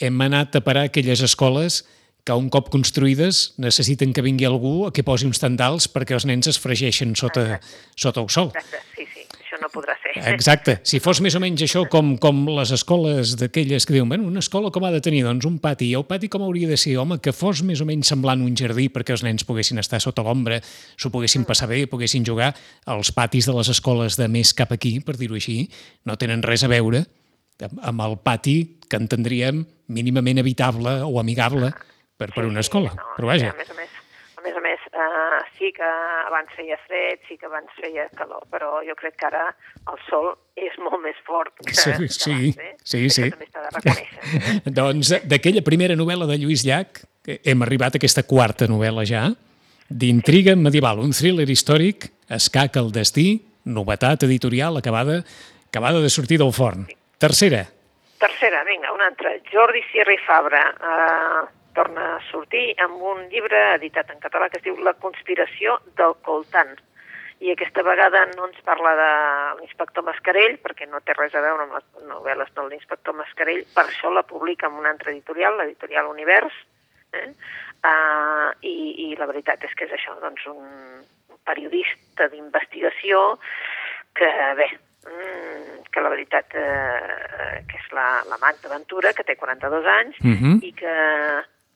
hem 0.00 0.20
anat 0.22 0.56
a 0.56 0.62
parar 0.64 0.86
aquelles 0.86 1.22
escoles 1.24 1.82
que 2.26 2.34
un 2.34 2.48
cop 2.50 2.68
construïdes 2.74 3.52
necessiten 3.62 4.10
que 4.12 4.24
vingui 4.26 4.48
algú 4.48 4.80
a 4.88 4.92
que 4.92 5.04
posi 5.06 5.28
uns 5.28 5.38
tendals 5.38 5.86
perquè 5.92 6.16
els 6.18 6.26
nens 6.26 6.48
es 6.50 6.58
fregeixen 6.58 7.14
sota, 7.14 7.60
sota 7.94 8.20
el 8.24 8.30
sol. 8.34 8.50
Exacte, 8.50 8.80
sí, 8.96 9.04
sí, 9.12 9.22
això 9.38 9.60
no 9.62 9.68
podrà 9.70 9.94
ser. 10.02 10.14
Exacte. 10.32 10.74
Si 10.82 10.98
fos 11.04 11.20
més 11.22 11.36
o 11.38 11.40
menys 11.44 11.62
això 11.62 11.84
com, 11.92 12.16
com 12.18 12.40
les 12.56 12.72
escoles 12.74 13.36
d'aquelles 13.38 13.86
que 13.86 13.94
diuen, 13.94 14.08
bueno, 14.10 14.26
una 14.26 14.42
escola 14.42 14.72
com 14.74 14.84
ha 14.88 14.90
de 14.90 15.00
tenir? 15.04 15.22
Doncs 15.28 15.46
un 15.46 15.60
pati. 15.62 15.92
I 15.92 15.98
el 16.00 16.06
pati 16.08 16.26
com 16.32 16.42
hauria 16.42 16.66
de 16.66 16.78
ser? 16.80 16.96
Home, 16.98 17.20
que 17.22 17.30
fos 17.36 17.62
més 17.62 17.80
o 17.84 17.86
menys 17.86 18.10
semblant 18.10 18.42
un 18.42 18.56
jardí 18.58 18.88
perquè 18.90 19.14
els 19.14 19.22
nens 19.22 19.46
poguessin 19.46 19.78
estar 19.78 20.00
sota 20.02 20.24
l'ombra, 20.26 20.58
s'ho 20.98 21.12
poguessin 21.14 21.46
passar 21.46 21.70
bé, 21.70 21.84
poguessin 21.86 22.26
jugar. 22.26 22.50
Els 22.90 23.12
patis 23.14 23.46
de 23.46 23.54
les 23.54 23.70
escoles 23.70 24.18
de 24.18 24.26
més 24.26 24.50
cap 24.56 24.74
aquí, 24.74 24.96
per 24.98 25.14
dir-ho 25.20 25.38
així, 25.38 25.68
no 26.08 26.18
tenen 26.18 26.42
res 26.42 26.66
a 26.66 26.72
veure 26.74 27.04
amb- 27.62 28.02
el 28.04 28.18
pati 28.18 28.80
que 28.90 28.98
entendríem 28.98 29.62
mínimament 29.88 30.42
habitable 30.42 31.02
o 31.06 31.20
amigable 31.22 31.70
per, 32.16 32.32
per 32.34 32.44
una 32.48 32.60
escola. 32.64 32.92
no, 32.96 33.14
Però 33.16 33.30
vaja, 33.30 33.52
A 33.52 33.56
més 33.58 33.70
a 33.70 33.76
més, 33.78 33.94
a 34.36 34.42
més, 34.44 34.56
a 34.56 34.62
més 34.64 34.84
uh, 34.92 35.40
sí 35.58 35.72
que 35.76 35.86
abans 36.26 36.52
feia 36.56 36.78
fred, 36.86 37.22
sí 37.28 37.36
que 37.36 37.48
abans 37.48 37.72
feia 37.80 38.08
calor, 38.16 38.44
però 38.52 38.80
jo 38.86 38.94
crec 38.98 39.16
que 39.20 39.26
ara 39.28 39.48
el 39.92 39.98
sol 40.08 40.32
és 40.56 40.76
molt 40.82 41.02
més 41.02 41.18
fort 41.26 41.52
que, 41.64 41.74
Sí, 41.74 41.90
que 41.92 42.08
sí, 42.08 42.32
abans, 42.32 42.58
eh? 42.58 42.76
sí, 42.84 43.02
sí. 43.10 43.30
També 43.34 43.48
s'ha 43.50 43.64
de 43.66 43.74
reconèixer. 43.74 44.22
Eh? 44.22 44.70
Doncs 44.80 45.12
d'aquella 45.26 45.64
primera 45.66 45.98
novel·la 45.98 46.28
de 46.30 46.38
Lluís 46.42 46.64
Llach 46.66 47.02
que 47.26 47.40
hem 47.44 47.62
arribat 47.66 47.96
a 47.96 48.00
aquesta 48.00 48.22
quarta 48.22 48.68
novel·la 48.70 49.02
ja, 49.08 49.24
d'intriga 49.90 50.54
medieval, 50.58 51.00
un 51.02 51.12
thriller 51.14 51.48
històric, 51.50 52.10
escac 52.30 52.78
al 52.78 52.92
destí, 52.94 53.42
novetat 53.66 54.22
editorial 54.26 54.78
acabada, 54.78 55.24
acabada 55.66 56.00
de 56.02 56.10
sortir 56.10 56.38
del 56.38 56.52
forn. 56.54 56.86
Tercera, 57.18 57.64
Tercera, 58.16 58.62
vinga, 58.64 58.92
una 58.94 59.10
altra. 59.10 59.34
Jordi 59.52 59.82
Sierra 59.90 60.14
i 60.14 60.18
Fabra 60.24 60.62
eh, 60.72 61.40
torna 61.76 62.16
a 62.16 62.20
sortir 62.30 62.72
amb 62.82 63.02
un 63.12 63.26
llibre 63.32 63.60
editat 63.76 64.10
en 64.14 64.20
català 64.22 64.48
que 64.50 64.60
es 64.60 64.64
diu 64.64 64.78
La 64.84 64.96
conspiració 65.02 65.78
del 66.00 66.16
Coltant. 66.26 66.74
I 67.44 67.52
aquesta 67.52 67.82
vegada 67.84 68.22
no 68.32 68.46
ens 68.48 68.62
parla 68.64 68.94
de 68.96 69.10
l'inspector 69.60 70.06
Mascarell, 70.06 70.56
perquè 70.64 70.88
no 70.88 71.02
té 71.04 71.12
res 71.18 71.34
a 71.36 71.42
veure 71.44 71.66
amb 71.66 71.76
les 71.76 72.08
novel·les 72.08 72.54
de 72.56 72.64
l'inspector 72.70 73.12
Mascarell, 73.18 73.66
per 73.74 73.84
això 73.84 74.08
la 74.12 74.24
publica 74.24 74.70
en 74.70 74.78
una 74.80 74.94
altra 74.94 75.12
editorial, 75.12 75.58
l'editorial 75.60 76.08
Univers, 76.08 76.56
eh? 77.12 77.28
uh, 77.84 78.48
i, 78.64 78.72
i 79.04 79.16
la 79.20 79.28
veritat 79.28 79.68
és 79.68 79.76
que 79.76 79.84
és 79.84 79.92
això, 79.98 80.16
doncs 80.24 80.48
un 80.48 81.04
periodista 81.46 82.30
d'investigació 82.32 83.36
que, 84.16 84.30
bé, 84.56 84.70
mm, 85.04 85.84
que 85.92 86.02
la 86.02 86.10
veritat 86.12 86.56
eh, 86.56 87.60
que 87.68 87.78
és 87.78 87.92
la, 87.92 88.06
la 88.30 88.40
Magda 88.42 88.72
Ventura, 88.72 89.12
que 89.12 89.24
té 89.28 89.36
42 89.36 89.86
anys, 89.92 90.16
Mhm. 90.24 90.58
i 90.64 90.72
que, 90.72 90.96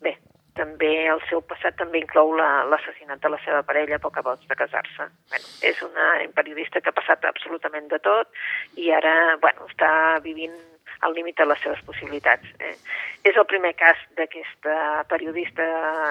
bé, 0.02 0.16
també 0.56 1.06
el 1.08 1.20
seu 1.28 1.40
passat 1.46 1.76
també 1.76 1.98
inclou 2.02 2.34
la- 2.36 2.64
l'assassinat 2.64 3.20
de 3.22 3.28
la 3.28 3.38
seva 3.44 3.62
parella 3.62 3.98
poc 3.98 4.18
abans 4.18 4.42
de 4.48 4.56
casar-se. 4.56 5.06
Bueno, 5.30 5.46
és 5.62 5.82
una 5.82 6.08
periodista 6.34 6.80
que 6.80 6.90
ha 6.90 6.96
passat 6.96 7.24
absolutament 7.24 7.88
de 7.88 7.98
tot 7.98 8.28
i 8.76 8.90
ara, 8.90 9.36
bueno, 9.40 9.66
està 9.70 10.20
vivint 10.22 10.56
al 11.00 11.14
límit 11.14 11.36
de 11.38 11.46
les 11.46 11.60
seves 11.60 11.80
possibilitats. 11.86 12.44
Eh? 12.60 12.74
És 13.24 13.36
el 13.36 13.46
primer 13.46 13.74
cas 13.74 13.96
d'aquesta 14.18 15.04
periodista, 15.08 15.64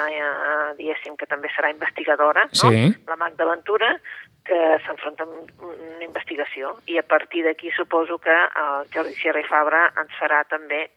eh, 0.09 0.73
diguéssim, 0.79 1.15
que 1.15 1.27
també 1.29 1.49
serà 1.53 1.69
investigadora, 1.69 2.45
no? 2.45 2.49
Sí. 2.71 2.95
la 3.07 3.15
Magda 3.15 3.45
Ventura, 3.45 3.99
que 4.45 4.79
s'enfronta 4.85 5.23
amb 5.23 5.61
una 5.61 6.03
investigació 6.03 6.79
i 6.87 6.97
a 6.97 7.03
partir 7.03 7.43
d'aquí 7.43 7.69
suposo 7.71 8.17
que 8.17 8.33
el 8.33 8.87
Jordi 8.93 9.13
Sierra 9.13 9.41
i 9.43 9.43
Fabra 9.43 9.91
ens 9.95 10.15
farà 10.17 10.43
també 10.49 10.89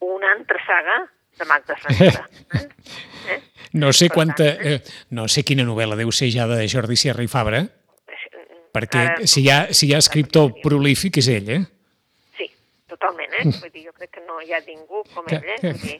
una 0.00 0.32
altra 0.32 0.58
saga 0.66 1.04
de 1.38 1.44
Magda 1.44 1.76
Ventura. 1.88 2.28
Eh? 2.54 2.68
Eh? 3.26 3.40
No 3.72 3.92
sé 3.92 4.06
quanta... 4.08 4.44
tant, 4.56 4.66
Eh, 4.66 4.80
no 5.10 5.24
sé 5.26 5.42
quina 5.42 5.64
novel·la 5.66 5.96
deu 5.98 6.12
ser 6.14 6.28
ja 6.30 6.44
de 6.46 6.60
Jordi 6.70 6.94
Sierra 6.96 7.24
i 7.24 7.28
Fabra, 7.28 7.64
perquè 8.76 9.00
Ara- 9.02 9.26
si 9.26 9.42
hi 9.42 9.48
ha, 9.50 9.56
si 9.74 9.88
hi 9.88 9.94
ha 9.96 9.98
escriptor 9.98 10.52
prolífic 10.62 11.18
és 11.18 11.28
ell, 11.32 11.48
eh? 11.50 11.58
Sí, 12.38 12.46
totalment, 12.92 13.34
eh? 13.40 13.44
Vull 13.48 13.72
dir, 13.74 13.82
jo 13.88 13.92
crec 13.96 14.12
que 14.14 14.22
no 14.28 14.38
hi 14.44 14.54
ha 14.54 14.60
ningú 14.68 15.02
com 15.14 15.26
ell, 15.32 15.42
eh? 15.56 15.58
Vull 15.64 15.80
dir, 15.82 15.96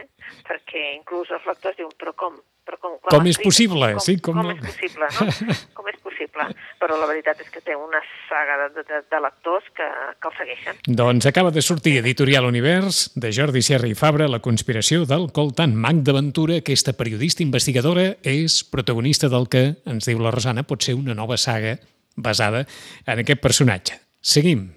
eh? 0.00 0.06
Perquè 0.48 0.86
inclús 0.96 1.28
els 1.36 1.44
lectors 1.50 1.76
diuen, 1.76 1.92
però 2.00 2.14
com? 2.16 2.40
Però 2.70 2.78
com, 2.78 2.92
Com 3.02 3.24
l'ha 3.24 3.30
és 3.32 3.34
escrit? 3.34 3.48
possible? 3.50 3.88
Com, 3.96 4.04
Sí, 4.06 4.16
com 4.22 4.38
com, 4.38 4.50
és 4.54 4.60
possible, 4.62 5.08
no? 5.16 5.54
Com 5.80 5.88
és 5.90 5.98
possible? 6.04 6.46
Però 6.80 6.96
la 7.00 7.08
veritat 7.10 7.40
és 7.42 7.50
que 7.50 7.60
té 7.66 7.74
una 7.74 7.98
saga 8.28 8.68
de, 8.68 8.84
de, 8.86 9.00
de 9.10 9.20
lectors 9.24 9.66
que, 9.74 9.88
que 10.22 10.30
el 10.30 10.36
segueixen. 10.38 10.78
Doncs 10.86 11.26
acaba 11.26 11.50
de 11.50 11.64
sortir 11.66 11.96
Editorial 11.98 12.46
Univers, 12.46 13.10
de 13.18 13.32
Jordi 13.34 13.62
Serra 13.66 13.90
i 13.90 13.96
Fabra, 13.98 14.28
La 14.30 14.38
conspiració 14.44 15.02
del 15.10 15.28
Coltant. 15.34 15.74
Magda 15.74 16.14
Ventura, 16.14 16.60
aquesta 16.62 16.94
periodista 16.94 17.42
investigadora, 17.42 18.12
és 18.22 18.60
protagonista 18.70 19.28
del 19.32 19.48
que, 19.50 19.64
ens 19.90 20.06
diu 20.06 20.22
la 20.22 20.30
Rosana, 20.34 20.62
pot 20.62 20.86
ser 20.86 20.94
una 20.94 21.16
nova 21.18 21.40
saga 21.40 21.78
basada 22.16 22.66
en 23.06 23.24
aquest 23.24 23.42
personatge. 23.42 23.98
Seguim. 24.20 24.68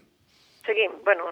Seguim. 0.65 0.91
Bueno, 1.05 1.29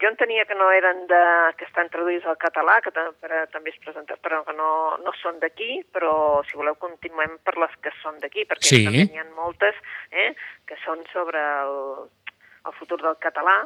jo 0.00 0.08
entenia 0.08 0.44
que 0.46 0.54
no 0.54 0.70
eren 0.70 1.06
de, 1.10 1.20
que 1.58 1.64
estan 1.66 1.88
traduïts 1.90 2.26
al 2.26 2.36
català, 2.38 2.78
que 2.84 2.92
per, 2.94 3.08
també 3.52 3.70
es 3.72 3.78
presenten, 3.84 4.18
però 4.22 4.42
que 4.46 4.54
no, 4.56 4.96
no 5.02 5.12
són 5.22 5.38
d'aquí, 5.42 5.82
però 5.94 6.42
si 6.48 6.56
voleu 6.58 6.76
continuem 6.78 7.38
per 7.44 7.56
les 7.58 7.74
que 7.82 7.90
són 8.02 8.18
d'aquí, 8.22 8.44
perquè 8.48 8.68
Sí. 8.68 8.84
també 8.84 9.04
n'hi 9.08 9.18
ha 9.22 9.26
moltes 9.36 9.74
eh, 10.10 10.34
que 10.66 10.76
són 10.84 11.02
sobre 11.12 11.38
el, 11.40 11.78
el 12.66 12.76
futur 12.78 13.00
del 13.02 13.16
català, 13.22 13.56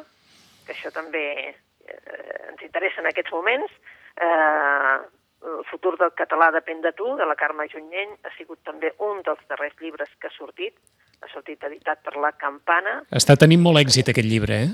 que 0.65 0.73
això 0.73 0.91
també 0.95 1.25
eh, 1.51 2.47
ens 2.49 2.61
interessa 2.63 3.01
en 3.03 3.11
aquests 3.11 3.31
moments. 3.35 3.71
Eh, 4.17 4.95
el 5.43 5.65
futur 5.67 5.97
del 5.99 6.13
català 6.15 6.51
depèn 6.55 6.79
de 6.81 6.93
tu, 6.95 7.17
de 7.19 7.25
la 7.27 7.35
Carme 7.35 7.65
Junyent, 7.67 8.13
ha 8.23 8.31
sigut 8.37 8.61
també 8.63 8.93
un 9.03 9.19
dels 9.27 9.41
darrers 9.49 9.75
llibres 9.81 10.09
que 10.21 10.29
ha 10.31 10.35
sortit, 10.37 10.77
ha 11.21 11.27
sortit 11.33 11.61
editat 11.67 11.99
per 12.03 12.15
la 12.15 12.31
Campana, 12.39 13.01
Està 13.11 13.35
tenint 13.35 13.59
molt 13.61 13.81
èxit 13.83 14.07
aquest 14.13 14.27
llibre, 14.27 14.61
eh? 14.69 14.71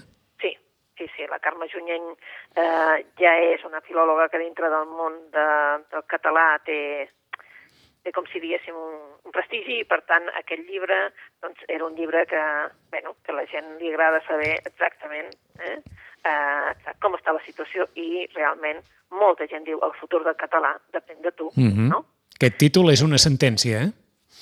Sí, 0.99 1.07
sí. 1.15 1.23
La 1.31 1.39
Carme 1.39 1.69
Junyent 1.71 2.09
eh, 2.59 2.97
ja 3.21 3.31
és 3.53 3.63
una 3.63 3.79
filòloga 3.87 4.27
que 4.29 4.41
dintre 4.41 4.67
del 4.69 4.89
món 4.91 5.15
de, 5.31 5.45
del 5.93 6.03
català 6.11 6.59
té, 6.67 7.07
té 8.03 8.11
com 8.11 8.27
si 8.27 8.41
diguéssim 8.43 8.75
un, 8.75 8.97
un 9.23 9.31
prestigi 9.31 9.79
i 9.79 9.87
per 9.87 10.01
tant 10.11 10.27
aquest 10.41 10.67
llibre 10.67 10.97
doncs, 11.39 11.63
era 11.71 11.87
un 11.87 11.95
llibre 11.95 12.25
que, 12.27 12.41
bueno, 12.91 13.15
que 13.23 13.31
la 13.37 13.45
gent 13.47 13.77
li 13.79 13.93
agrada 13.93 14.19
saber 14.27 14.57
exactament 14.67 15.31
eh, 15.63 15.79
eh, 16.27 16.93
com 16.99 17.15
està 17.15 17.31
la 17.31 17.43
situació 17.47 17.87
i 17.95 18.27
realment 18.35 18.83
molta 19.15 19.47
gent 19.47 19.63
diu 19.65 19.79
el 19.87 19.95
futur 20.01 20.19
del 20.27 20.35
català 20.35 20.75
depèn 20.93 21.23
de 21.23 21.31
tu, 21.31 21.47
Mhm. 21.55 21.87
no? 21.95 22.03
Aquest 22.35 22.59
títol 22.59 22.91
és 22.91 23.01
una 23.01 23.17
sentència, 23.17 23.81
eh? 23.87 23.89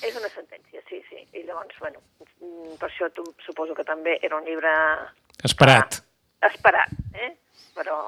És 0.06 0.18
una 0.18 0.28
sentència, 0.34 0.82
sí, 0.90 1.00
sí. 1.08 1.22
I 1.38 1.46
llavors, 1.46 1.78
bueno, 1.80 2.02
mm, 2.42 2.76
per 2.78 2.90
això 2.90 3.08
tu, 3.14 3.24
suposo 3.46 3.74
que 3.74 3.84
també 3.84 4.18
era 4.22 4.36
un 4.36 4.44
llibre 4.44 4.70
Esperat. 5.44 5.94
Ah, 6.02 6.07
esperat, 6.46 6.92
eh? 7.14 7.32
Però 7.74 7.98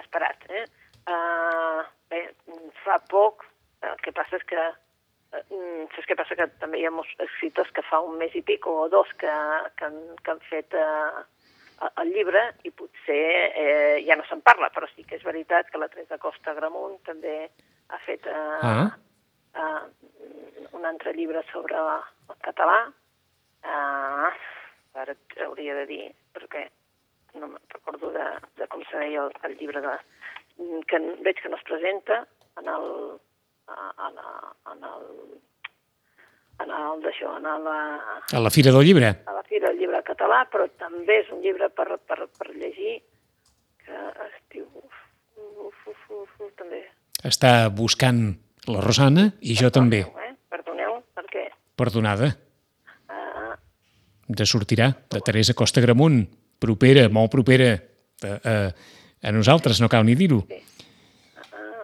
esperat, 0.00 0.42
eh? 0.48 0.64
Uh, 1.06 1.84
bé, 2.10 2.22
fa 2.82 2.98
poc, 3.10 3.44
el 3.86 3.94
que 4.02 4.12
passa 4.16 4.40
és 4.40 4.44
que 4.48 4.58
eh, 4.58 5.42
mm, 5.52 5.86
saps 5.94 6.08
què 6.08 6.16
passa? 6.18 6.34
Que 6.38 6.48
també 6.58 6.80
hi 6.80 6.86
ha 6.88 6.94
molts 6.94 7.12
escriptors 7.22 7.70
que 7.76 7.84
fa 7.86 8.00
un 8.02 8.16
mes 8.18 8.34
i 8.34 8.42
pico 8.42 8.72
o 8.82 8.88
dos 8.90 9.12
que, 9.20 9.30
que, 9.78 9.86
han, 9.86 9.98
que 10.24 10.32
han 10.34 10.42
fet 10.48 10.74
uh, 10.74 11.22
el 12.02 12.10
llibre 12.10 12.42
i 12.64 12.72
potser 12.74 13.22
eh, 13.52 14.02
ja 14.06 14.16
no 14.18 14.24
se'n 14.26 14.42
parla, 14.42 14.70
però 14.74 14.88
sí 14.94 15.04
que 15.04 15.18
és 15.20 15.26
veritat 15.26 15.70
que 15.70 15.78
la 15.78 15.90
Teresa 15.92 16.18
Costa 16.18 16.56
Gramunt 16.56 16.98
també 17.06 17.36
ha 17.92 18.00
fet 18.06 18.26
uh, 18.26 18.62
Ah. 18.66 18.86
uh, 19.60 19.84
un 20.74 20.84
altre 20.84 21.12
llibre 21.14 21.44
sobre 21.52 21.78
el 21.78 22.40
català. 22.42 22.80
Uh, 23.66 24.32
ara 24.96 25.14
hauria 25.44 25.74
de 25.82 25.86
dir, 25.86 26.04
perquè 26.34 26.66
no 27.40 27.48
me'n 27.52 27.62
recordo 27.72 28.10
de, 28.14 28.26
de 28.60 28.68
com 28.72 28.82
se 28.90 28.98
deia 29.02 29.24
el, 29.26 29.32
el 29.48 29.56
llibre 29.60 29.82
de, 29.84 29.94
que 30.90 31.00
veig 31.24 31.42
que 31.42 31.50
no 31.52 31.56
es 31.60 31.66
presenta 31.68 32.22
en 32.60 32.68
el, 32.72 32.86
en, 33.68 34.20
en 34.72 34.86
el, 34.90 35.08
en 36.64 36.70
el 36.72 37.02
d'això, 37.04 37.34
en 37.36 37.48
la, 37.66 37.76
A 38.32 38.40
la 38.40 38.50
Fira 38.50 38.72
del 38.72 38.86
Llibre. 38.88 39.10
a 39.26 39.34
la 39.36 39.42
Fira 39.44 39.68
del 39.68 39.82
Llibre 39.82 40.02
Català, 40.06 40.44
però 40.52 40.68
també 40.80 41.20
és 41.22 41.28
un 41.34 41.42
llibre 41.44 41.68
per, 41.68 41.98
per, 42.08 42.24
per 42.38 42.48
llegir 42.54 43.02
que 43.84 44.00
es 44.26 44.38
diu... 44.54 44.66
Uf, 45.36 45.76
uf, 45.92 46.00
uf, 46.10 46.40
uf, 46.40 46.50
també. 46.56 46.80
Està 47.28 47.68
buscant 47.70 48.22
la 48.66 48.80
Rosana 48.82 49.28
i 49.40 49.54
jo 49.58 49.68
també. 49.70 50.00
Eh? 50.24 50.32
Perdoneu, 50.50 51.02
perquè... 51.14 51.44
Perdonada. 51.76 52.32
Uh, 53.12 53.52
De 54.26 54.46
sortirà, 54.48 54.88
de 55.12 55.20
Teresa 55.20 55.54
Costa 55.54 55.84
Gramunt. 55.84 56.24
Propera, 56.62 57.08
molt 57.12 57.30
propera 57.32 57.70
a, 57.76 58.32
a, 58.52 58.54
a 59.28 59.32
nosaltres, 59.32 59.80
no 59.82 59.88
cal 59.92 60.04
ni 60.08 60.14
dir-ho. 60.16 60.38
uh, 60.40 61.82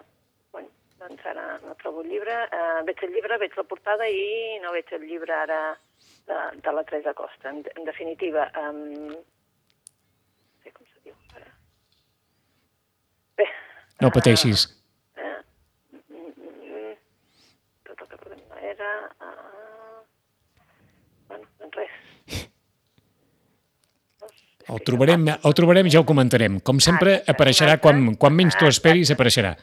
bueno, 0.51 0.69
doncs 0.99 1.25
ara 1.29 1.59
no 1.61 1.75
trobo 1.81 2.01
el 2.01 2.09
llibre. 2.09 2.35
Uh, 2.49 2.81
veig 2.87 3.03
el 3.05 3.13
llibre, 3.13 3.37
veig 3.41 3.57
la 3.59 3.67
portada 3.69 4.07
i 4.09 4.59
no 4.63 4.73
veig 4.73 4.89
el 4.97 5.05
llibre 5.05 5.33
ara 5.37 5.61
de, 6.27 6.39
de 6.63 6.71
la 6.73 6.83
Teresa 6.89 7.13
Costa. 7.13 7.49
En, 7.53 7.61
en 7.75 7.85
definitiva, 7.85 8.49
um, 8.63 9.11
no 9.13 10.63
sé 10.63 10.71
com 10.73 10.87
se 10.87 10.99
diu 11.05 11.15
ara. 11.37 11.51
Bé. 13.37 13.47
No 14.01 14.09
pateixis. 14.15 14.65
Eh, 15.19 15.37
mm, 16.09 16.95
tot 17.91 18.01
el 18.01 18.07
que 18.09 18.21
podem 18.25 18.41
era... 18.73 18.91
Uh, 19.21 20.01
bueno, 21.29 21.45
doncs 21.61 21.77
res. 21.77 21.93
No 24.23 24.27
sé, 24.31 24.47
és 24.62 24.62
El 24.73 24.81
trobarem, 24.85 25.27
el 25.29 25.53
trobarem 25.57 25.87
i 25.87 25.93
ja 25.93 26.01
ho 26.01 26.07
comentarem. 26.09 26.59
Com 26.65 26.79
sempre, 26.81 27.19
Exacte, 27.19 27.31
apareixerà 27.35 27.77
quan, 27.83 28.15
quan 28.19 28.33
menys 28.33 28.57
t'ho 28.57 28.69
esperis, 28.71 29.11
apareixerà. 29.13 29.53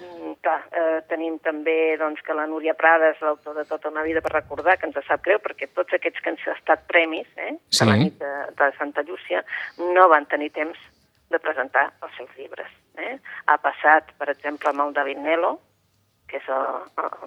Mm, 0.00 0.32
Clar, 0.42 0.58
eh, 0.74 1.00
tenim 1.08 1.36
també 1.44 1.96
doncs, 2.00 2.22
que 2.26 2.34
la 2.34 2.48
Núria 2.50 2.74
Prada 2.74 3.12
és 3.12 3.20
l'autor 3.22 3.54
de 3.54 3.64
Tota 3.68 3.92
una 3.92 4.02
vida 4.02 4.20
per 4.24 4.32
recordar, 4.34 4.78
que 4.78 4.88
ens 4.90 4.98
sap 5.06 5.22
greu, 5.22 5.38
perquè 5.38 5.68
tots 5.72 5.94
aquests 5.94 6.20
que 6.20 6.32
han 6.32 6.40
estat 6.56 6.86
premis 6.90 7.28
eh, 7.36 7.54
Sí. 7.70 7.84
de 7.84 7.90
la 7.90 7.96
nit 8.00 8.18
de, 8.18 8.32
de 8.58 8.70
Santa 8.78 9.02
Llúcia 9.06 9.44
no 9.78 10.08
van 10.08 10.26
tenir 10.26 10.50
temps 10.50 10.78
de 11.30 11.38
presentar 11.38 11.92
els 12.02 12.16
seus 12.16 12.30
llibres. 12.36 12.66
Eh? 12.98 13.18
Ha 13.46 13.58
passat, 13.58 14.10
per 14.18 14.28
exemple, 14.34 14.68
amb 14.68 14.88
el 14.88 14.92
David 14.92 15.18
Nelo, 15.18 15.60
que 16.28 16.36
és 16.42 16.48
el, 16.48 16.66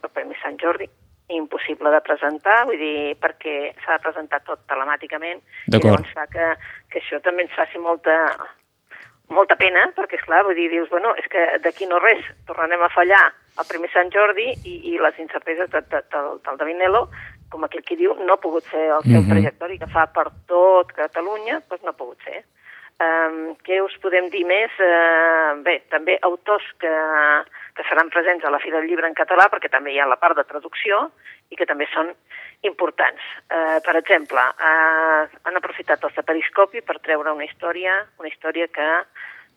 el 0.03 0.09
Premi 0.11 0.35
Sant 0.43 0.59
Jordi, 0.61 0.89
impossible 1.29 1.89
de 1.89 2.01
presentar, 2.05 2.65
vull 2.65 2.77
dir, 2.77 3.15
perquè 3.21 3.73
s'ha 3.83 3.97
de 3.97 4.03
presentar 4.03 4.41
tot 4.45 4.59
telemàticament, 4.69 5.41
i 5.67 5.71
llavors 5.89 6.11
fa 6.13 6.27
que, 6.27 6.51
que 6.91 6.99
això 7.01 7.19
també 7.21 7.43
ens 7.43 7.55
faci 7.57 7.79
molta, 7.81 8.13
molta 9.29 9.55
pena, 9.57 9.87
perquè, 9.97 10.19
esclar, 10.19 10.43
vull 10.45 10.55
dir, 10.55 10.69
dius, 10.69 10.89
bueno, 10.89 11.15
és 11.17 11.25
que 11.31 11.45
d'aquí 11.63 11.87
no 11.89 11.99
res, 11.99 12.21
tornarem 12.45 12.81
a 12.85 12.89
fallar 12.93 13.23
el 13.57 13.65
primer 13.69 13.89
Sant 13.93 14.11
Jordi 14.13 14.51
i, 14.65 14.75
i 14.93 14.97
les 15.01 15.17
incerteses 15.19 15.69
de, 15.71 15.81
de, 15.81 16.01
de, 16.11 16.21
del 16.45 16.57
David 16.61 16.77
Nelo, 16.77 17.07
com 17.49 17.63
aquell 17.63 17.83
qui 17.87 17.95
diu, 17.95 18.13
no 18.25 18.33
ha 18.35 18.41
pogut 18.41 18.65
ser 18.69 18.85
el 18.91 19.03
seu 19.05 19.21
Mhm. 19.21 19.29
trajectori 19.31 19.79
que 19.79 19.87
fa 19.87 20.07
per 20.13 20.27
tot 20.47 20.91
Catalunya, 20.93 21.61
doncs 21.69 21.83
no 21.83 21.89
ha 21.89 21.97
pogut 21.97 22.21
ser. 22.25 22.43
Um, 22.95 23.57
què 23.67 23.81
us 23.83 23.95
podem 23.99 24.29
dir 24.31 24.45
més? 24.47 24.71
Uh, 24.79 25.57
bé, 25.65 25.81
també 25.91 26.15
autors 26.23 26.63
que, 26.79 26.91
que 27.75 27.83
seran 27.89 28.07
presents 28.13 28.45
a 28.47 28.51
la 28.53 28.61
Fira 28.63 28.79
del 28.79 28.87
Llibre 28.87 29.09
en 29.11 29.17
català, 29.17 29.49
perquè 29.51 29.67
també 29.73 29.91
hi 29.91 29.99
ha 29.99 30.07
la 30.07 30.15
part 30.21 30.37
de 30.39 30.45
traducció 30.47 31.09
i 31.51 31.59
que 31.59 31.67
també 31.67 31.89
són 31.91 32.13
importants. 32.63 33.19
Uh, 33.51 33.81
per 33.83 33.97
exemple, 33.99 34.39
uh, 34.39 35.27
han 35.43 35.59
aprofitat 35.59 36.07
els 36.07 36.15
de 36.15 36.23
Periscopi 36.23 36.85
per 36.87 37.01
treure 37.03 37.35
una 37.35 37.43
història, 37.43 37.97
una 38.21 38.31
història 38.31 38.69
que, 38.71 38.87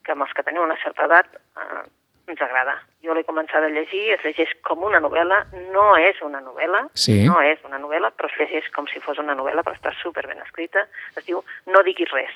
que 0.02 0.16
amb 0.16 0.26
els 0.26 0.35
que 0.35 0.42
teniu 0.42 0.66
una 0.66 0.80
certa 0.83 1.07
edat 1.07 1.30
uh, 1.38 1.87
ens 2.28 2.42
agrada. 2.42 2.75
Jo 3.07 3.14
l'he 3.14 3.23
començat 3.25 3.62
a 3.62 3.71
llegir, 3.71 4.02
es 4.18 4.26
llegeix 4.26 4.50
com 4.66 4.83
una 4.85 4.99
novel·la, 5.00 5.45
no 5.71 5.92
és 6.02 6.18
una 6.26 6.42
novel·la, 6.42 6.88
Sí. 6.99 7.23
no 7.30 7.38
és 7.47 7.62
una 7.64 7.78
novel·la, 7.78 8.11
però 8.18 8.26
es 8.28 8.37
llegeix 8.42 8.66
com 8.75 8.90
si 8.90 8.99
fos 9.00 9.23
una 9.23 9.38
novel·la, 9.38 9.62
però 9.62 9.78
està 9.78 9.95
super 10.02 10.26
ben 10.26 10.42
escrita. 10.42 10.88
Es 11.14 11.25
diu 11.30 11.47
No 11.71 11.87
diguis 11.87 12.11
res. 12.11 12.35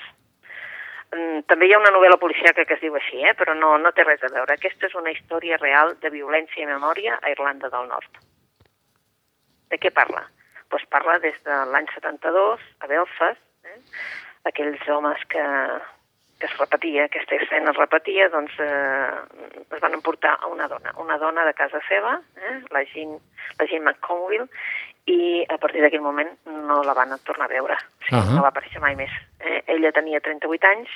Mm, 1.13 1.43
També 1.49 1.67
hi 1.67 1.73
ha 1.75 1.79
una 1.81 1.91
novel·la 1.93 2.17
policíaca 2.21 2.65
que 2.65 2.77
es 2.77 2.81
diu 2.81 2.95
així, 2.97 3.19
eh? 3.21 3.33
però 3.37 3.53
no, 3.57 3.75
no 3.77 3.91
té 3.93 4.05
res 4.07 4.23
a 4.25 4.31
veure. 4.33 4.55
Aquesta 4.55 4.89
és 4.89 4.95
una 4.97 5.13
història 5.13 5.59
real 5.61 5.93
de 6.01 6.09
violència 6.13 6.63
i 6.63 6.69
memòria 6.69 7.19
a 7.21 7.33
Irlanda 7.33 7.69
del 7.73 7.89
Nord. 7.91 8.21
De 9.69 9.79
què 9.81 9.91
parla? 9.93 10.25
Pues 10.73 10.85
parla 10.89 11.19
des 11.21 11.37
de 11.45 11.57
l'any 11.69 11.89
72 11.93 12.61
a 12.81 12.89
Belfast, 12.89 13.41
eh? 13.69 13.79
aquells 14.49 14.87
homes 14.89 15.21
que, 15.29 15.43
que 16.43 16.51
es 16.51 16.57
repetia, 16.57 17.05
aquesta 17.05 17.35
escena 17.35 17.71
es 17.71 17.77
repetia, 17.77 18.27
doncs 18.27 18.51
eh, 18.59 19.11
es 19.71 19.79
van 19.79 19.93
emportar 19.95 20.33
a 20.41 20.49
una 20.51 20.67
dona, 20.67 20.91
una 20.99 21.15
dona 21.17 21.45
de 21.47 21.53
casa 21.55 21.79
seva, 21.87 22.17
eh, 22.35 22.57
la 22.75 22.81
Jean, 22.89 23.13
la 23.59 23.67
Jean 23.69 23.85
McConville, 23.85 24.49
i 25.07 25.45
a 25.47 25.57
partir 25.57 25.79
d'aquell 25.83 26.03
moment 26.03 26.33
no 26.67 26.81
la 26.83 26.95
van 26.97 27.15
tornar 27.23 27.47
a 27.47 27.53
veure, 27.53 27.77
o 27.79 28.03
sigui, 28.03 28.19
uh. 28.19 28.25
-huh. 28.25 28.35
no 28.35 28.43
va 28.43 28.51
aparèixer 28.51 28.81
mai 28.83 28.95
més. 28.99 29.13
Eh, 29.39 29.63
ella 29.67 29.93
tenia 29.95 30.19
38 30.19 30.67
anys 30.67 30.89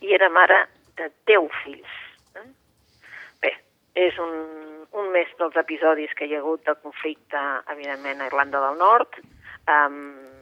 i 0.00 0.14
era 0.14 0.30
mare 0.30 0.64
de 0.96 1.10
10 1.26 1.52
fills. 1.64 1.92
Eh? 2.40 2.48
Bé, 3.42 3.52
és 3.94 4.18
un, 4.18 4.32
un 4.92 5.12
més 5.12 5.28
dels 5.36 5.56
episodis 5.56 6.14
que 6.14 6.24
hi 6.24 6.34
ha 6.34 6.38
hagut 6.38 6.64
del 6.64 6.80
conflicte, 6.80 7.44
evidentment, 7.68 8.22
a 8.22 8.26
Irlanda 8.32 8.60
del 8.60 8.78
Nord, 8.78 9.20
um, 9.68 10.37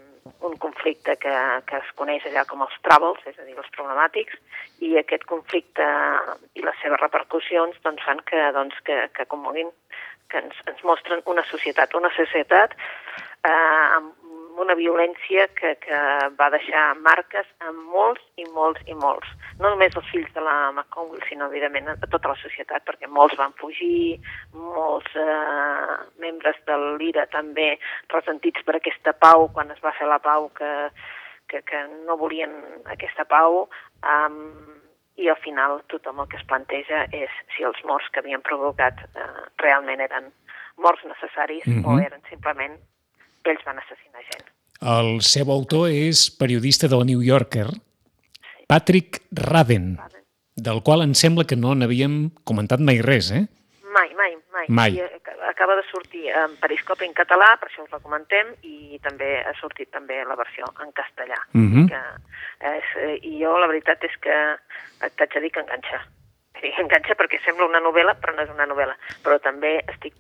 un 0.49 0.57
conflicte 0.63 1.17
que, 1.23 1.35
que 1.69 1.81
es 1.81 1.93
coneix 1.99 2.27
allà 2.29 2.45
com 2.49 2.65
els 2.67 2.77
troubles, 2.87 3.23
és 3.31 3.39
a 3.39 3.47
dir, 3.47 3.57
els 3.57 3.73
problemàtics, 3.77 4.37
i 4.85 4.97
aquest 5.01 5.25
conflicte 5.31 5.87
i 6.55 6.65
les 6.67 6.79
seves 6.83 7.01
repercussions 7.03 7.79
doncs, 7.87 8.05
fan 8.05 8.23
que, 8.29 8.43
doncs, 8.57 8.79
que, 8.87 9.01
que 9.17 9.29
commoguin, 9.33 9.73
que 10.31 10.43
ens, 10.43 10.63
ens 10.71 10.85
mostren 10.85 11.23
una 11.31 11.45
societat, 11.51 11.95
una 11.95 12.13
societat 12.17 12.77
eh, 12.77 13.51
amb 13.53 14.13
una 14.63 14.75
violència 14.75 15.47
que, 15.59 15.75
que 15.83 15.99
va 16.39 16.49
deixar 16.55 16.85
marques 17.05 17.49
a 17.61 17.73
molts 17.73 18.23
i 18.41 18.47
molts 18.55 18.81
i 18.87 18.95
molts. 18.95 19.29
No 19.61 19.71
només 19.73 19.97
els 19.97 20.09
fills 20.13 20.33
de 20.35 20.45
la 20.45 20.57
McConville, 20.73 21.25
sinó, 21.29 21.49
evidentment, 21.51 21.89
a 21.93 22.11
tota 22.13 22.33
la 22.33 22.39
societat, 22.41 22.85
perquè 22.89 23.09
molts 23.09 23.37
van 23.41 23.55
fugir, 23.61 24.17
molts 24.55 25.13
eh, 25.17 25.99
membres 26.23 26.59
de 26.69 26.79
l'IRA 26.99 27.27
també 27.33 27.75
resentits 28.15 28.65
per 28.67 28.79
aquesta 28.79 29.13
pau, 29.13 29.49
quan 29.53 29.71
es 29.75 29.83
va 29.85 29.95
fer 29.99 30.09
la 30.09 30.21
pau, 30.25 30.51
que, 30.57 30.73
que, 31.53 31.63
que 31.69 31.85
no 32.09 32.19
volien 32.21 32.57
aquesta 32.97 33.29
pau, 33.29 33.67
um, 34.03 34.41
i 35.17 35.31
al 35.33 35.39
final 35.41 35.81
tothom 35.89 36.21
el 36.21 36.29
que 36.29 36.37
es 36.37 36.49
planteja 36.49 37.07
és 37.17 37.33
si 37.55 37.65
els 37.65 37.79
morts 37.89 38.09
que 38.13 38.21
havien 38.21 38.43
provocat 38.45 39.01
eh, 39.07 39.31
realment 39.63 40.03
eren 40.05 40.29
morts 40.77 41.05
necessaris 41.09 41.65
mm 41.67 41.73
-hmm. 41.73 41.87
o 41.87 41.91
Mhm. 41.97 42.05
eren 42.07 42.23
simplement 42.29 42.77
ells 43.47 43.65
van 43.65 43.79
assassinar 43.79 44.23
gent. 44.31 44.47
El 44.81 45.21
seu 45.23 45.51
autor 45.51 45.89
és 45.91 46.27
periodista 46.39 46.89
del 46.89 47.07
New 47.09 47.23
Yorker, 47.25 47.67
Patrick 48.69 49.23
Radden, 49.33 49.97
del 50.57 50.83
qual 50.83 51.03
em 51.05 51.15
sembla 51.15 51.45
que 51.47 51.57
no 51.57 51.75
n'havíem 51.75 52.31
comentat 52.45 52.81
mai 52.81 53.01
res, 53.05 53.31
eh? 53.31 53.45
Mai, 53.97 54.11
mai, 54.19 54.35
mai. 54.53 54.67
Mai. 54.69 54.97
I 54.99 55.01
ac- 55.05 55.31
acaba 55.49 55.77
de 55.77 55.85
sortir 55.91 56.27
en 56.29 56.57
Periscopi 56.61 57.07
en 57.07 57.15
català, 57.15 57.55
per 57.61 57.69
això 57.71 57.85
us 57.85 57.93
la 57.93 58.01
comentem, 58.01 58.51
i 58.63 58.99
també 59.05 59.39
ha 59.45 59.55
sortit 59.61 59.91
també 59.95 60.19
la 60.25 60.37
versió 60.37 60.65
en 60.83 60.93
castellà. 60.93 61.39
Mhm. 61.53 61.87
que 61.89 62.03
és, 62.77 62.85
eh, 62.97 63.19
I 63.23 63.39
jo 63.45 63.57
la 63.59 63.67
veritat 63.69 64.03
és 64.05 64.17
que 64.21 64.35
et 65.07 65.13
t'haig 65.17 65.33
de 65.35 65.41
dir 65.41 65.51
que 65.53 65.61
enganxa. 65.61 66.03
Sí, 66.61 66.73
enganxa 66.79 67.15
perquè 67.17 67.39
sembla 67.45 67.67
una 67.67 67.81
novel·la, 67.81 68.17
però 68.21 68.35
no 68.35 68.43
és 68.43 68.51
una 68.51 68.67
novel·la. 68.67 68.97
Però 69.23 69.39
també 69.41 69.79
estic 69.89 70.15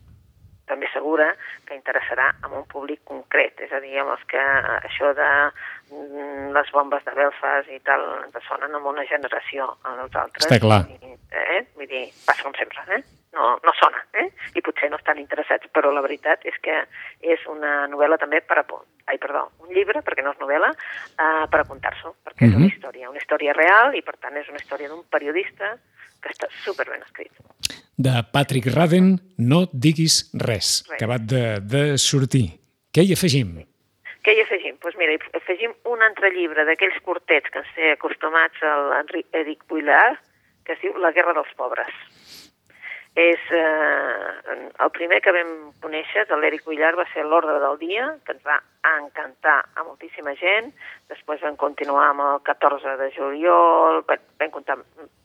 també 0.67 0.89
segura 0.93 1.31
que 1.67 1.77
interessarà 1.79 2.31
a 2.43 2.51
un 2.51 2.65
públic 2.71 3.03
concret, 3.05 3.61
és 3.63 3.73
a 3.73 3.81
dir, 3.81 3.97
amb 4.03 4.15
els 4.17 4.25
que 4.31 4.43
això 4.77 5.13
de 5.17 5.29
mm, 5.91 6.53
les 6.57 6.73
bombes 6.75 7.05
de 7.07 7.15
Belfast 7.15 7.71
i 7.71 7.81
tal 7.87 8.03
sonen 8.49 8.75
amb 8.75 8.91
una 8.93 9.05
generació 9.07 9.69
a 9.85 9.95
nosaltres. 9.99 10.47
Està 10.47 10.61
clar. 10.63 10.83
I, 10.91 11.15
eh? 11.31 11.63
Vull 11.77 11.91
dir, 11.91 12.09
passa 12.27 12.47
com 12.47 12.55
sempre, 12.59 12.83
eh? 12.99 13.03
No, 13.37 13.51
no 13.63 13.73
sona, 13.77 14.01
eh? 14.17 14.31
I 14.57 14.63
potser 14.65 14.89
no 14.89 14.97
estan 14.97 15.19
interessats, 15.21 15.69
però 15.75 15.91
la 15.93 16.01
veritat 16.01 16.47
és 16.49 16.55
que 16.65 16.77
és 17.21 17.43
una 17.53 17.87
novel·la 17.93 18.17
també 18.19 18.41
per 18.41 18.63
apuntar. 18.63 18.89
Ai, 19.07 19.19
perdó, 19.23 19.45
un 19.63 19.69
llibre, 19.71 20.01
perquè 20.03 20.25
no 20.25 20.33
és 20.35 20.41
novel·la, 20.41 20.73
uh, 20.73 21.45
per 21.47 21.61
apuntar-s'ho, 21.61 22.17
perquè 22.27 22.49
és 22.49 22.57
una 22.57 22.65
Mhm. 22.65 22.73
història, 22.73 23.11
una 23.11 23.21
història 23.21 23.53
real 23.53 23.95
i, 23.95 24.03
per 24.03 24.17
tant, 24.17 24.35
és 24.37 24.49
una 24.49 24.59
història 24.59 24.89
d'un 24.89 25.05
periodista 25.05 25.77
que 26.23 26.33
està 26.33 26.49
super 26.65 26.87
ben 26.91 27.03
escrit. 27.03 27.33
De 27.97 28.13
Patrick 28.33 28.69
Radden, 28.75 29.15
No 29.39 29.67
diguis 29.73 30.31
res, 30.35 30.83
Res. 30.89 30.97
acabat 30.99 31.25
de, 31.31 31.43
de 31.61 31.85
sortir. 31.99 32.47
Què 32.93 33.05
hi 33.05 33.15
afegim? 33.17 33.57
Què 34.27 34.35
hi 34.35 34.43
afegim? 34.43 34.75
Doncs 34.77 34.83
pues 34.83 34.97
mira, 35.01 35.17
afegim 35.39 35.73
un 35.89 36.03
altre 36.03 36.33
llibre 36.35 36.65
d'aquells 36.69 36.99
curtets 37.07 37.49
que 37.53 37.63
ens 37.63 37.73
té 37.77 37.93
acostumats 37.95 38.63
al 38.63 38.93
Enric 39.01 39.27
Eric 39.33 39.65
Buillard, 39.71 40.19
que 40.67 40.75
es 40.75 40.81
diu 40.83 40.97
La 40.99 41.13
guerra 41.17 41.33
dels 41.37 41.53
pobres. 41.57 41.93
És 43.17 43.41
eh, 43.49 44.65
el 44.85 44.91
primer 44.93 45.23
que 45.25 45.33
vam 45.33 45.53
conèixer 45.81 46.27
de 46.29 46.37
l'Eric 46.37 46.67
Buillard 46.69 46.99
va 47.01 47.07
ser 47.15 47.23
l'Ordre 47.25 47.55
del 47.63 47.79
Dia, 47.81 48.11
que 48.27 48.35
ens 48.37 48.43
va 48.45 48.59
encantar 48.91 49.55
a 49.75 49.85
moltíssima 49.87 50.35
gent. 50.37 50.69
Després 51.09 51.41
vam 51.41 51.57
continuar 51.57 52.11
amb 52.11 52.21
el 52.27 52.43
14 52.45 52.97
de 53.01 53.09
juliol, 53.17 54.03
va- 54.09 54.19
vam 54.43 54.53
comptar... 54.53 54.77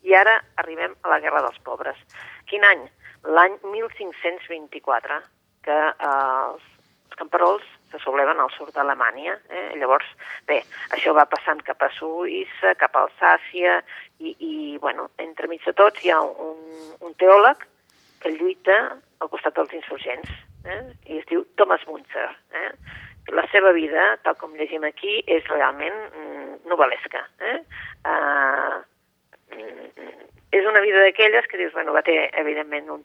i 0.07 0.15
ara 0.15 0.37
arribem 0.63 0.95
a 1.03 1.11
la 1.11 1.19
Guerra 1.19 1.41
dels 1.43 1.59
Pobres. 1.67 1.99
Quin 2.47 2.63
any? 2.63 2.85
L'any 3.27 3.57
1524, 3.73 5.19
que 5.67 5.75
eh, 5.91 6.07
els, 6.07 6.63
els 7.11 7.19
camperols 7.19 7.65
se 7.91 7.99
sobleven 7.99 8.39
al 8.39 8.53
sud 8.55 8.71
d'Alemanya. 8.71 9.35
Eh? 9.51 9.65
Llavors, 9.81 10.07
bé, 10.47 10.61
això 10.95 11.11
va 11.13 11.27
passant 11.27 11.59
cap 11.67 11.83
a 11.83 11.91
Suïssa, 11.97 12.71
cap 12.79 12.95
a 12.95 13.03
Alsàcia, 13.09 13.81
i, 14.23 14.31
i 14.39 14.53
bueno, 14.79 15.09
entremig 15.19 15.67
de 15.67 15.75
tots 15.75 15.99
hi 16.07 16.15
ha 16.15 16.21
un, 16.23 16.55
un 17.03 17.13
teòleg 17.19 17.67
que 18.21 18.31
lluita 18.35 18.77
al 19.21 19.29
costat 19.29 19.55
dels 19.57 19.73
insurgents, 19.77 20.29
eh? 20.65 20.81
i 21.09 21.19
es 21.21 21.25
diu 21.29 21.43
Thomas 21.59 21.83
Munzer. 21.87 22.29
Eh? 22.57 22.69
La 23.33 23.45
seva 23.51 23.71
vida, 23.75 24.17
tal 24.25 24.37
com 24.41 24.53
llegim 24.57 24.83
aquí, 24.87 25.19
és 25.29 25.45
realment 25.51 25.97
mm, 26.09 26.55
novel·lesca. 26.71 27.21
Eh? 27.51 27.57
Uh, 28.01 28.81
és 30.51 30.65
una 30.67 30.81
vida 30.83 30.99
d'aquelles 30.99 31.45
que 31.47 31.57
dius, 31.57 31.71
bueno, 31.73 31.93
va 31.95 32.01
ter, 32.03 32.29
evidentment, 32.39 32.89
un, 32.91 33.03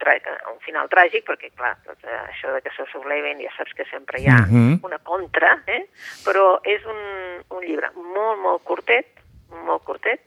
un 0.50 0.58
final 0.64 0.88
tràgic, 0.90 1.22
perquè, 1.28 1.52
clar, 1.54 1.76
tot 1.86 2.02
eh, 2.02 2.16
això 2.32 2.50
de 2.54 2.60
que 2.64 2.72
se 2.74 2.86
subleven 2.90 3.38
ja 3.44 3.52
saps 3.54 3.74
que 3.78 3.86
sempre 3.86 4.18
hi 4.20 4.26
ha 4.26 4.40
Mhm. 4.46 4.80
una 4.82 4.98
contra, 4.98 5.52
eh? 5.66 5.84
però 6.24 6.58
és 6.64 6.82
un, 6.86 6.98
un 7.50 7.62
llibre 7.62 7.92
molt, 7.94 8.40
molt 8.42 8.64
curtet, 8.64 9.06
molt 9.62 9.84
curtet, 9.84 10.20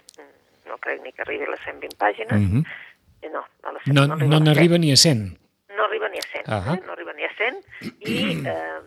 no 0.65 0.77
crec 0.77 1.01
ni 1.03 1.11
que 1.11 1.23
arribi 1.23 1.43
a 1.43 1.51
les 1.51 1.59
120 1.65 1.97
pàgines, 1.99 2.39
Mhm. 2.39 2.63
Eh, 2.63 2.88
no, 3.27 3.43
a 3.63 3.71
les 3.75 3.87
No 3.87 4.01
arriba 4.03 4.15
no 4.15 4.35
a 4.37 4.39
les 4.39 4.47
n'arriba 4.47 4.77
100. 4.77 4.81
ni 4.85 4.91
a 4.91 4.97
100. 4.97 5.37
No 5.75 5.85
arriba 5.85 6.09
ni 6.09 6.17
a 6.19 6.27
100, 6.31 6.47
Ahà. 6.47 6.75
eh? 6.77 6.81
no 6.85 6.91
arriba 6.93 7.13
ni 7.13 7.23
a 7.27 7.31
100, 7.35 7.59
i 8.07 8.17
eh, 8.47 8.79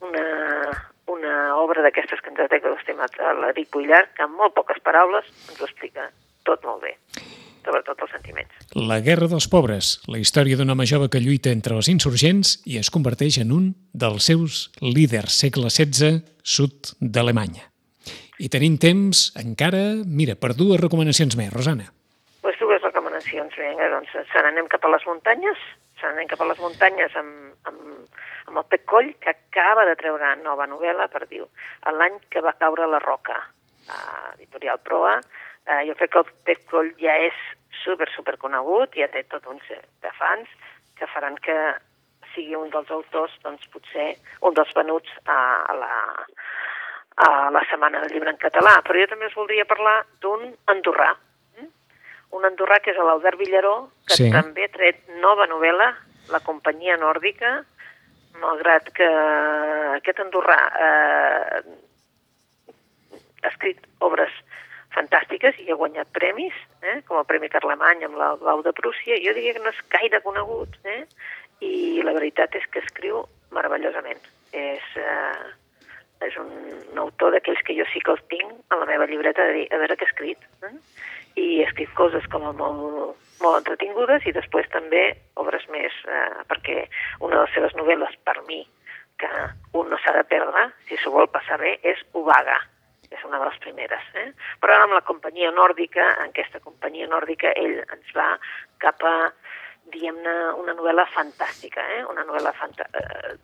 una, 0.00 0.26
una 1.10 1.34
obra 1.60 1.82
d'aquestes 1.82 2.20
que 2.22 2.30
ens 2.32 2.40
ha 2.42 2.48
acostumat 2.58 3.18
a 3.20 3.32
l'Eric 3.42 3.70
Buillard, 3.74 4.12
que 4.16 4.22
amb 4.26 4.36
molt 4.38 4.54
poques 4.56 4.78
paraules 4.84 5.26
ens 5.50 5.60
ho 5.60 5.66
explica 5.68 6.10
tot 6.44 6.62
molt 6.68 6.82
bé, 6.84 6.94
sobretot 7.64 8.02
els 8.04 8.12
sentiments. 8.12 8.52
La 8.76 8.98
guerra 9.00 9.28
dels 9.30 9.46
pobres, 9.48 9.94
la 10.12 10.18
història 10.20 10.58
d'un 10.60 10.68
home 10.74 10.84
jove 10.86 11.08
que 11.08 11.22
lluita 11.22 11.50
entre 11.54 11.74
els 11.78 11.88
insurgents 11.88 12.58
i 12.68 12.76
es 12.82 12.90
converteix 12.92 13.38
en 13.40 13.52
un 13.56 13.70
dels 13.94 14.26
seus 14.28 14.66
líders 14.82 15.38
segle 15.40 15.70
XVI 15.72 16.20
sud 16.42 16.92
d'Alemanya. 17.00 17.70
I 18.42 18.48
tenim 18.50 18.74
temps 18.82 19.30
encara, 19.40 20.02
mira, 20.04 20.34
per 20.34 20.52
dues 20.58 20.80
recomanacions 20.82 21.36
més, 21.38 21.52
Rosana. 21.54 21.92
Recomanacions, 23.24 23.56
vinga, 23.56 23.88
doncs 23.88 24.12
se 24.12 24.42
n'anem 24.42 24.68
cap 24.68 24.84
a 24.84 24.90
les 24.92 25.04
muntanyes, 25.06 25.60
se 25.98 26.06
n'anem 26.06 26.28
cap 26.28 26.40
a 26.40 26.48
les 26.50 26.58
muntanyes 26.60 27.14
amb, 27.16 27.54
amb, 27.64 28.20
amb 28.48 28.58
el 28.58 28.66
Pep 28.68 28.84
Coll, 28.84 29.14
que 29.20 29.30
acaba 29.30 29.86
de 29.88 29.96
treure 29.96 30.34
nova 30.42 30.66
novel·la, 30.66 31.08
per 31.08 31.26
dir 31.30 31.40
l'any 31.88 32.18
que 32.30 32.42
va 32.44 32.54
caure 32.60 32.86
la 32.86 33.00
roca, 33.00 33.38
a 33.88 33.98
editorial 34.34 34.78
Proa. 34.84 35.20
Eh, 35.66 35.86
jo 35.88 35.94
crec 35.96 36.12
que 36.12 36.20
el 36.20 36.30
Pep 36.44 36.64
Coll 36.70 36.92
ja 37.00 37.16
és 37.16 37.34
super, 37.82 38.08
super 38.12 38.36
conegut, 38.36 38.94
ja 38.94 39.08
té 39.08 39.24
tot 39.24 39.46
un 39.46 39.60
set 39.68 39.88
de 40.04 40.12
fans 40.20 40.48
que 40.98 41.08
faran 41.08 41.36
que 41.40 41.56
sigui 42.34 42.56
un 42.56 42.70
dels 42.70 42.90
autors, 42.90 43.32
doncs 43.42 43.66
potser 43.72 44.14
un 44.42 44.54
dels 44.54 44.72
venuts 44.76 45.10
a, 45.24 45.38
a 45.64 45.74
la, 45.80 45.94
a 47.24 47.28
la 47.50 47.62
Setmana 47.70 48.02
del 48.02 48.12
Llibre 48.12 48.34
en 48.34 48.42
català. 48.42 48.80
Però 48.84 49.00
jo 49.00 49.08
també 49.08 49.30
us 49.30 49.38
voldria 49.38 49.64
parlar 49.64 50.02
d'un 50.20 50.50
andorrà? 50.68 51.14
Un 52.34 52.44
andorrà 52.48 52.80
que 52.82 52.90
és 52.92 52.98
l'Albert 52.98 53.38
Villaró, 53.38 53.90
que 54.08 54.16
Sí. 54.18 54.30
també 54.32 54.64
ha 54.66 54.72
tret 54.74 55.06
nova 55.22 55.46
novel·la, 55.50 55.92
La 56.32 56.40
companyia 56.40 56.96
nòrdica, 56.96 57.50
malgrat 58.40 58.86
que 58.96 59.04
aquest 59.98 60.22
andorrà 60.24 60.56
eh, 60.80 61.58
ha 63.44 63.50
escrit 63.50 63.82
obres 64.00 64.32
fantàstiques 64.94 65.58
i 65.60 65.68
ha 65.70 65.76
guanyat 65.76 66.08
premis, 66.16 66.54
eh? 66.82 67.02
com 67.08 67.18
el 67.20 67.26
Premi 67.28 67.50
Carlemany 67.52 68.06
amb 68.06 68.16
la 68.16 68.30
Blau 68.40 68.62
de 68.64 68.72
Prússia. 68.72 69.18
Jo 69.20 69.34
diria 69.36 69.52
que 69.56 69.62
no 69.64 69.68
és 69.74 69.82
gaire 69.92 70.22
conegut, 70.24 70.78
eh? 70.84 71.02
i 71.60 72.00
la 72.06 72.14
veritat 72.16 72.54
és 72.56 72.64
que 72.72 72.80
escriu 72.80 73.24
meravellosament. 73.54 74.20
És, 74.52 74.84
eh, 74.96 75.52
és 76.28 76.36
un, 76.40 76.50
un 76.92 77.02
autor 77.06 77.34
d'aquells 77.34 77.62
que 77.66 77.76
jo 77.78 77.86
sí 77.92 78.02
que 78.04 78.14
els 78.14 78.22
tinc 78.32 78.74
a 78.74 78.80
la 78.80 78.88
meva 78.90 79.08
llibreta 79.10 79.46
de 79.48 79.58
dir, 79.58 79.66
a 79.70 79.80
veure 79.82 79.96
què 79.98 80.06
ha 80.06 80.12
escrit. 80.12 80.48
Eh? 80.68 80.74
I 81.40 81.46
ha 81.62 81.68
escrit 81.68 81.90
coses 81.98 82.26
com 82.32 82.46
a 82.46 82.52
molt, 82.56 83.16
molt 83.42 83.60
entretingudes 83.62 84.26
i 84.28 84.34
després 84.36 84.70
també 84.72 85.06
obres 85.40 85.66
més, 85.72 85.96
eh, 86.06 86.44
perquè 86.50 86.84
una 87.20 87.36
de 87.36 87.42
les 87.42 87.54
seves 87.56 87.74
novel·les 87.80 88.16
per 88.26 88.38
mi 88.48 88.62
que 89.18 89.30
un 89.78 89.90
no 89.90 89.98
s'ha 90.02 90.14
de 90.16 90.24
perdre, 90.30 90.68
si 90.88 90.98
s'ho 90.98 91.12
vol 91.14 91.28
passar 91.30 91.58
bé, 91.62 91.76
és 91.82 92.00
Ubaga. 92.18 92.60
És 93.14 93.22
una 93.22 93.38
de 93.38 93.46
les 93.46 93.58
primeres. 93.62 94.06
Eh? 94.18 94.30
Però 94.58 94.74
ara 94.74 94.88
amb 94.88 94.96
la 94.96 95.04
companyia 95.06 95.52
nòrdica, 95.54 96.02
en 96.24 96.32
aquesta 96.32 96.58
companyia 96.64 97.06
nòrdica, 97.06 97.52
ell 97.54 97.76
ens 97.84 98.14
va 98.16 98.32
cap 98.82 99.04
a, 99.06 99.14
diguem-ne, 99.94 100.32
una 100.58 100.74
novel·la 100.74 101.04
fantàstica, 101.14 101.84
eh? 101.98 102.00
una 102.10 102.24
novel·la 102.26 102.54
fanta 102.58 102.88
eh, 102.98 103.36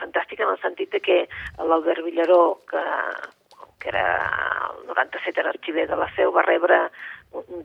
fantàstica 0.00 0.44
en 0.44 0.54
el 0.54 0.60
sentit 0.62 0.92
de 0.94 1.00
que 1.04 1.18
l'Albert 1.58 2.04
Villaró, 2.06 2.60
que, 2.70 2.82
que 3.82 3.90
era 3.92 4.06
el 4.72 4.86
97 4.86 5.40
era 5.40 5.50
arxiver 5.54 5.88
de 5.88 5.96
la 5.96 6.08
Seu, 6.16 6.32
va 6.34 6.46
rebre 6.46 6.80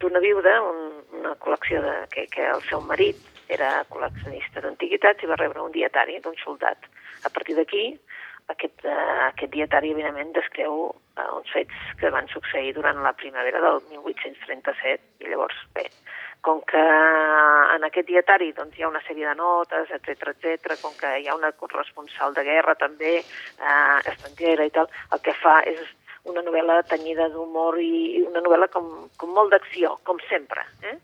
d'una 0.01 0.19
viuda 0.19 0.57
un, 0.61 0.81
una 1.19 1.35
col·lecció 1.39 1.81
de, 1.83 1.95
que, 2.11 2.27
que 2.31 2.49
el 2.51 2.61
seu 2.67 2.81
marit 2.83 3.19
era 3.53 3.83
col·leccionista 3.91 4.63
d'antiguitats 4.63 5.23
i 5.23 5.29
va 5.29 5.39
rebre 5.39 5.63
un 5.63 5.71
dietari 5.71 6.19
d'un 6.23 6.35
soldat. 6.43 6.89
A 7.23 7.31
partir 7.31 7.55
d'aquí, 7.55 7.85
aquest, 8.51 8.83
uh, 8.85 9.29
aquest 9.29 9.53
dietari, 9.53 9.93
evidentment, 9.95 10.33
descriu 10.35 10.89
uh, 10.89 11.29
uns 11.37 11.49
fets 11.53 11.95
que 12.01 12.11
van 12.11 12.27
succeir 12.33 12.73
durant 12.75 12.99
la 13.05 13.13
primavera 13.13 13.61
del 13.63 13.79
1837. 13.91 15.23
I 15.23 15.31
llavors, 15.31 15.59
bé, 15.77 15.87
com 16.43 16.59
que 16.67 16.83
en 17.75 17.85
aquest 17.87 18.09
dietari 18.09 18.51
doncs, 18.57 18.75
hi 18.77 18.83
ha 18.83 18.91
una 18.91 19.01
sèrie 19.07 19.29
de 19.29 19.35
notes, 19.39 19.91
etc 19.95 20.33
etc, 20.33 20.75
com 20.81 20.91
que 20.99 21.15
hi 21.21 21.29
ha 21.29 21.37
una 21.39 21.53
corresponsal 21.55 22.35
de 22.35 22.43
guerra 22.43 22.75
també, 22.75 23.13
eh, 23.23 23.97
estrangera 24.11 24.67
i 24.67 24.73
tal, 24.75 24.91
el 25.15 25.23
que 25.23 25.35
fa 25.39 25.61
és 25.71 25.79
una 26.27 26.43
novel·la 26.43 26.81
tenyida 26.91 27.29
d'humor 27.31 27.79
i 27.79 28.21
una 28.27 28.43
novel·la 28.43 28.67
com, 28.75 28.91
com 29.19 29.33
molt 29.37 29.55
d'acció, 29.55 29.95
com 30.07 30.19
sempre. 30.27 30.67
Eh? 30.83 30.97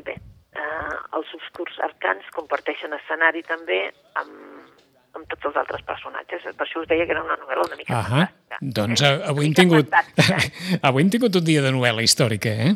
I 0.00 0.04
bé, 0.08 0.16
eh, 0.56 0.96
els 1.18 1.36
obscurs 1.36 1.76
arcans 1.84 2.32
comparteixen 2.36 2.96
escenari 2.96 3.44
també 3.48 3.82
amb, 4.20 4.72
amb 5.16 5.26
tots 5.30 5.48
els 5.50 5.56
altres 5.62 5.82
personatges. 5.88 6.44
Per 6.56 6.66
això 6.66 6.82
us 6.82 6.88
deia 6.90 7.06
que 7.06 7.14
era 7.16 7.24
una 7.24 7.36
novel·la 7.40 7.66
una 7.68 7.78
mica 7.80 7.96
Ahà. 7.98 8.26
fantàstica. 8.28 8.60
Doncs 8.80 9.02
eh? 9.06 9.16
avui 9.32 9.48
hem 9.48 9.56
tingut, 9.58 9.88
fantàstica. 9.90 10.38
avui 10.90 11.02
hem 11.06 11.10
tingut 11.16 11.40
un 11.40 11.44
dia 11.44 11.62
de 11.64 11.72
novel·la 11.74 12.04
històrica, 12.06 12.52
eh? 12.66 12.72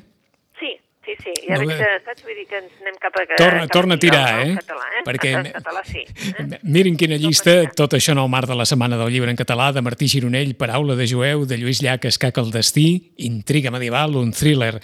Sí, 0.61 0.73
sí, 1.07 1.14
sí. 1.23 1.35
I 1.47 1.53
ara 1.55 1.64
No, 1.64 1.70
que, 1.79 1.88
saps, 2.07 2.25
vull 2.27 2.38
dir 2.40 2.47
que 2.51 2.59
ens 2.62 2.81
anem 2.83 2.99
cap 3.03 3.16
a... 3.20 3.25
Torna, 3.37 3.64
cap 3.66 3.75
torna 3.79 3.99
a 3.99 4.03
tirar, 4.03 4.25
eh? 4.47 4.55
Català, 4.59 4.90
eh? 4.99 5.05
Perquè- 5.09 5.35
català 5.55 5.85
sí. 5.87 6.05
Eh? 6.35 6.59
Mirin 6.66 6.97
quina 6.99 7.16
llista, 7.20 7.57
tot 7.77 7.94
això 7.94 8.14
en 8.16 8.23
el 8.25 8.31
marc 8.33 8.49
de 8.51 8.57
la 8.59 8.66
Setmana 8.66 8.99
del 8.99 9.12
Llibre 9.14 9.31
en 9.31 9.38
Català, 9.38 9.70
de 9.77 9.83
Martí 9.85 10.09
Gironell, 10.11 10.57
Paraula 10.59 10.97
de 10.99 11.07
Jueu, 11.07 11.44
de 11.47 11.59
Lluís 11.61 11.83
Llach, 11.85 12.05
Escaca 12.11 12.42
el 12.42 12.51
destí, 12.51 13.12
Intriga 13.29 13.70
medieval, 13.70 14.16
un 14.16 14.33
thriller 14.33 14.81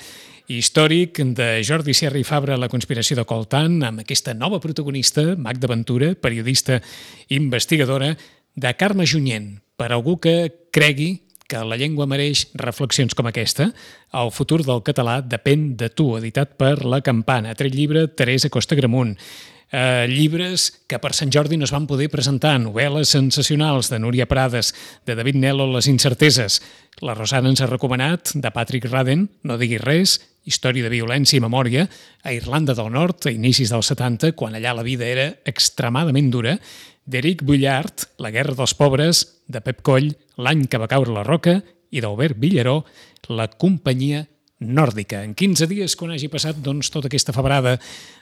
històric 0.50 1.20
de 1.36 1.60
Jordi 1.66 1.94
Serra 1.94 2.18
i 2.18 2.26
Fabra, 2.26 2.58
La 2.58 2.68
conspiració 2.70 3.16
de 3.18 3.24
Coltan, 3.28 3.78
amb 3.86 4.02
aquesta 4.02 4.34
nova 4.34 4.58
protagonista, 4.60 5.36
Magda 5.38 5.70
Ventura, 5.70 6.14
periodista 6.18 6.80
investigadora, 7.30 8.16
de 8.56 8.72
Carme 8.74 9.06
Junyent, 9.06 9.60
per 9.78 9.92
algú 9.94 10.18
que 10.18 10.66
cregui 10.74 11.22
que 11.50 11.62
la 11.66 11.78
llengua 11.78 12.06
mereix 12.06 12.48
reflexions 12.58 13.14
com 13.18 13.26
aquesta. 13.30 13.70
El 14.14 14.30
futur 14.34 14.60
del 14.66 14.82
català 14.86 15.18
depèn 15.22 15.74
de 15.78 15.90
tu, 15.90 16.12
editat 16.18 16.54
per 16.58 16.76
La 16.84 17.00
Campana, 17.02 17.54
tret 17.58 17.74
llibre 17.74 18.06
Teresa 18.14 18.50
Costa 18.50 18.78
Gramunt. 18.78 19.16
Eh, 19.70 20.06
llibres 20.10 20.66
que 20.90 20.98
per 20.98 21.12
Sant 21.14 21.30
Jordi 21.30 21.54
no 21.58 21.66
es 21.66 21.74
van 21.74 21.86
poder 21.86 22.08
presentar, 22.10 22.56
novel·les 22.58 23.10
sensacionals 23.14 23.90
de 23.90 24.00
Núria 24.02 24.26
Prades, 24.26 24.72
de 25.06 25.14
David 25.14 25.38
Nel 25.38 25.62
o 25.62 25.68
Les 25.70 25.86
incerteses. 25.86 26.58
La 27.06 27.14
Rosana 27.14 27.50
ens 27.50 27.62
ha 27.62 27.70
recomanat, 27.70 28.34
de 28.34 28.50
Patrick 28.50 28.90
Radden, 28.90 29.28
No 29.46 29.58
diguis 29.58 29.82
res, 29.82 30.18
història 30.48 30.86
de 30.86 30.92
violència 30.92 31.38
i 31.38 31.42
memòria, 31.44 31.86
a 32.24 32.32
Irlanda 32.32 32.74
del 32.76 32.90
Nord, 32.92 33.26
a 33.26 33.34
inicis 33.34 33.72
dels 33.72 33.90
70, 33.92 34.32
quan 34.38 34.56
allà 34.56 34.74
la 34.76 34.86
vida 34.86 35.06
era 35.08 35.28
extremadament 35.44 36.30
dura, 36.32 36.56
d'Eric 37.10 37.42
Bullard, 37.42 38.06
La 38.18 38.30
guerra 38.30 38.54
dels 38.54 38.74
pobres, 38.74 39.24
de 39.48 39.60
Pep 39.60 39.82
Coll, 39.82 40.12
L'any 40.38 40.66
que 40.70 40.78
va 40.78 40.88
caure 40.88 41.12
la 41.12 41.26
roca, 41.26 41.60
i 41.90 42.00
d'Albert 42.00 42.38
Villaró, 42.38 42.84
La 43.28 43.48
companyia 43.48 44.24
nòrdica. 44.60 45.24
En 45.24 45.34
15 45.34 45.66
dies, 45.66 45.96
quan 45.96 46.12
hagi 46.12 46.28
passat 46.28 46.58
doncs, 46.60 46.90
tota 46.92 47.08
aquesta 47.08 47.32
febrada 47.32 47.78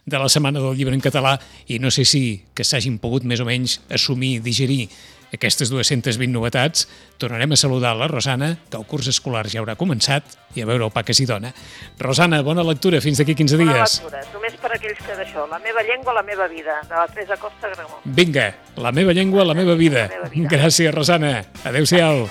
de 0.06 0.18
la 0.18 0.28
Setmana 0.30 0.62
del 0.62 0.76
Llibre 0.78 0.94
en 0.94 1.02
català, 1.02 1.36
i 1.66 1.78
no 1.82 1.90
sé 1.90 2.06
si 2.06 2.40
que 2.54 2.64
s'hagin 2.64 2.98
pogut 3.02 3.26
més 3.26 3.42
o 3.42 3.46
menys 3.48 3.80
assumir, 3.90 4.38
digerir 4.44 4.86
aquestes 5.34 5.70
220 5.70 6.32
novetats, 6.32 6.88
tornarem 7.18 7.52
a 7.52 7.56
saludar 7.56 7.94
la 7.96 8.08
Rosana, 8.08 8.56
que 8.70 8.76
el 8.76 8.86
curs 8.86 9.08
escolar 9.08 9.46
ja 9.48 9.60
haurà 9.60 9.76
començat, 9.76 10.24
i 10.56 10.62
a 10.62 10.66
veure 10.66 10.84
el 10.88 10.92
pa 10.94 11.02
que 11.04 11.14
s'hi 11.14 11.26
dona. 11.28 11.52
Rosana, 11.98 12.40
bona 12.42 12.64
lectura, 12.64 13.00
fins 13.04 13.18
d'aquí 13.18 13.34
15 13.34 13.56
Bona 13.58 13.74
dies. 13.78 13.98
lectura. 14.00 14.22
Només 14.32 14.54
per 14.60 14.72
aquells 14.74 14.98
que 15.04 15.16
d'això, 15.18 15.46
La 15.48 15.58
meva 15.58 15.82
llengua, 15.82 16.12
la 16.14 16.22
meva 16.22 16.46
vida, 16.48 16.80
de 16.88 16.94
la 16.94 17.06
Teresa 17.08 17.36
Costa 17.36 17.68
Gramont. 17.68 18.02
Vinga, 18.04 18.54
la 18.76 18.92
meva 18.92 19.12
llengua, 19.12 19.44
la 19.44 19.54
meva 19.54 19.74
vida. 19.74 20.08
La 20.08 20.08
meva 20.08 20.28
vida. 20.28 20.48
Gràcies, 20.56 20.92
Rosana. 20.94 21.44
Adéu-siau. 21.64 22.28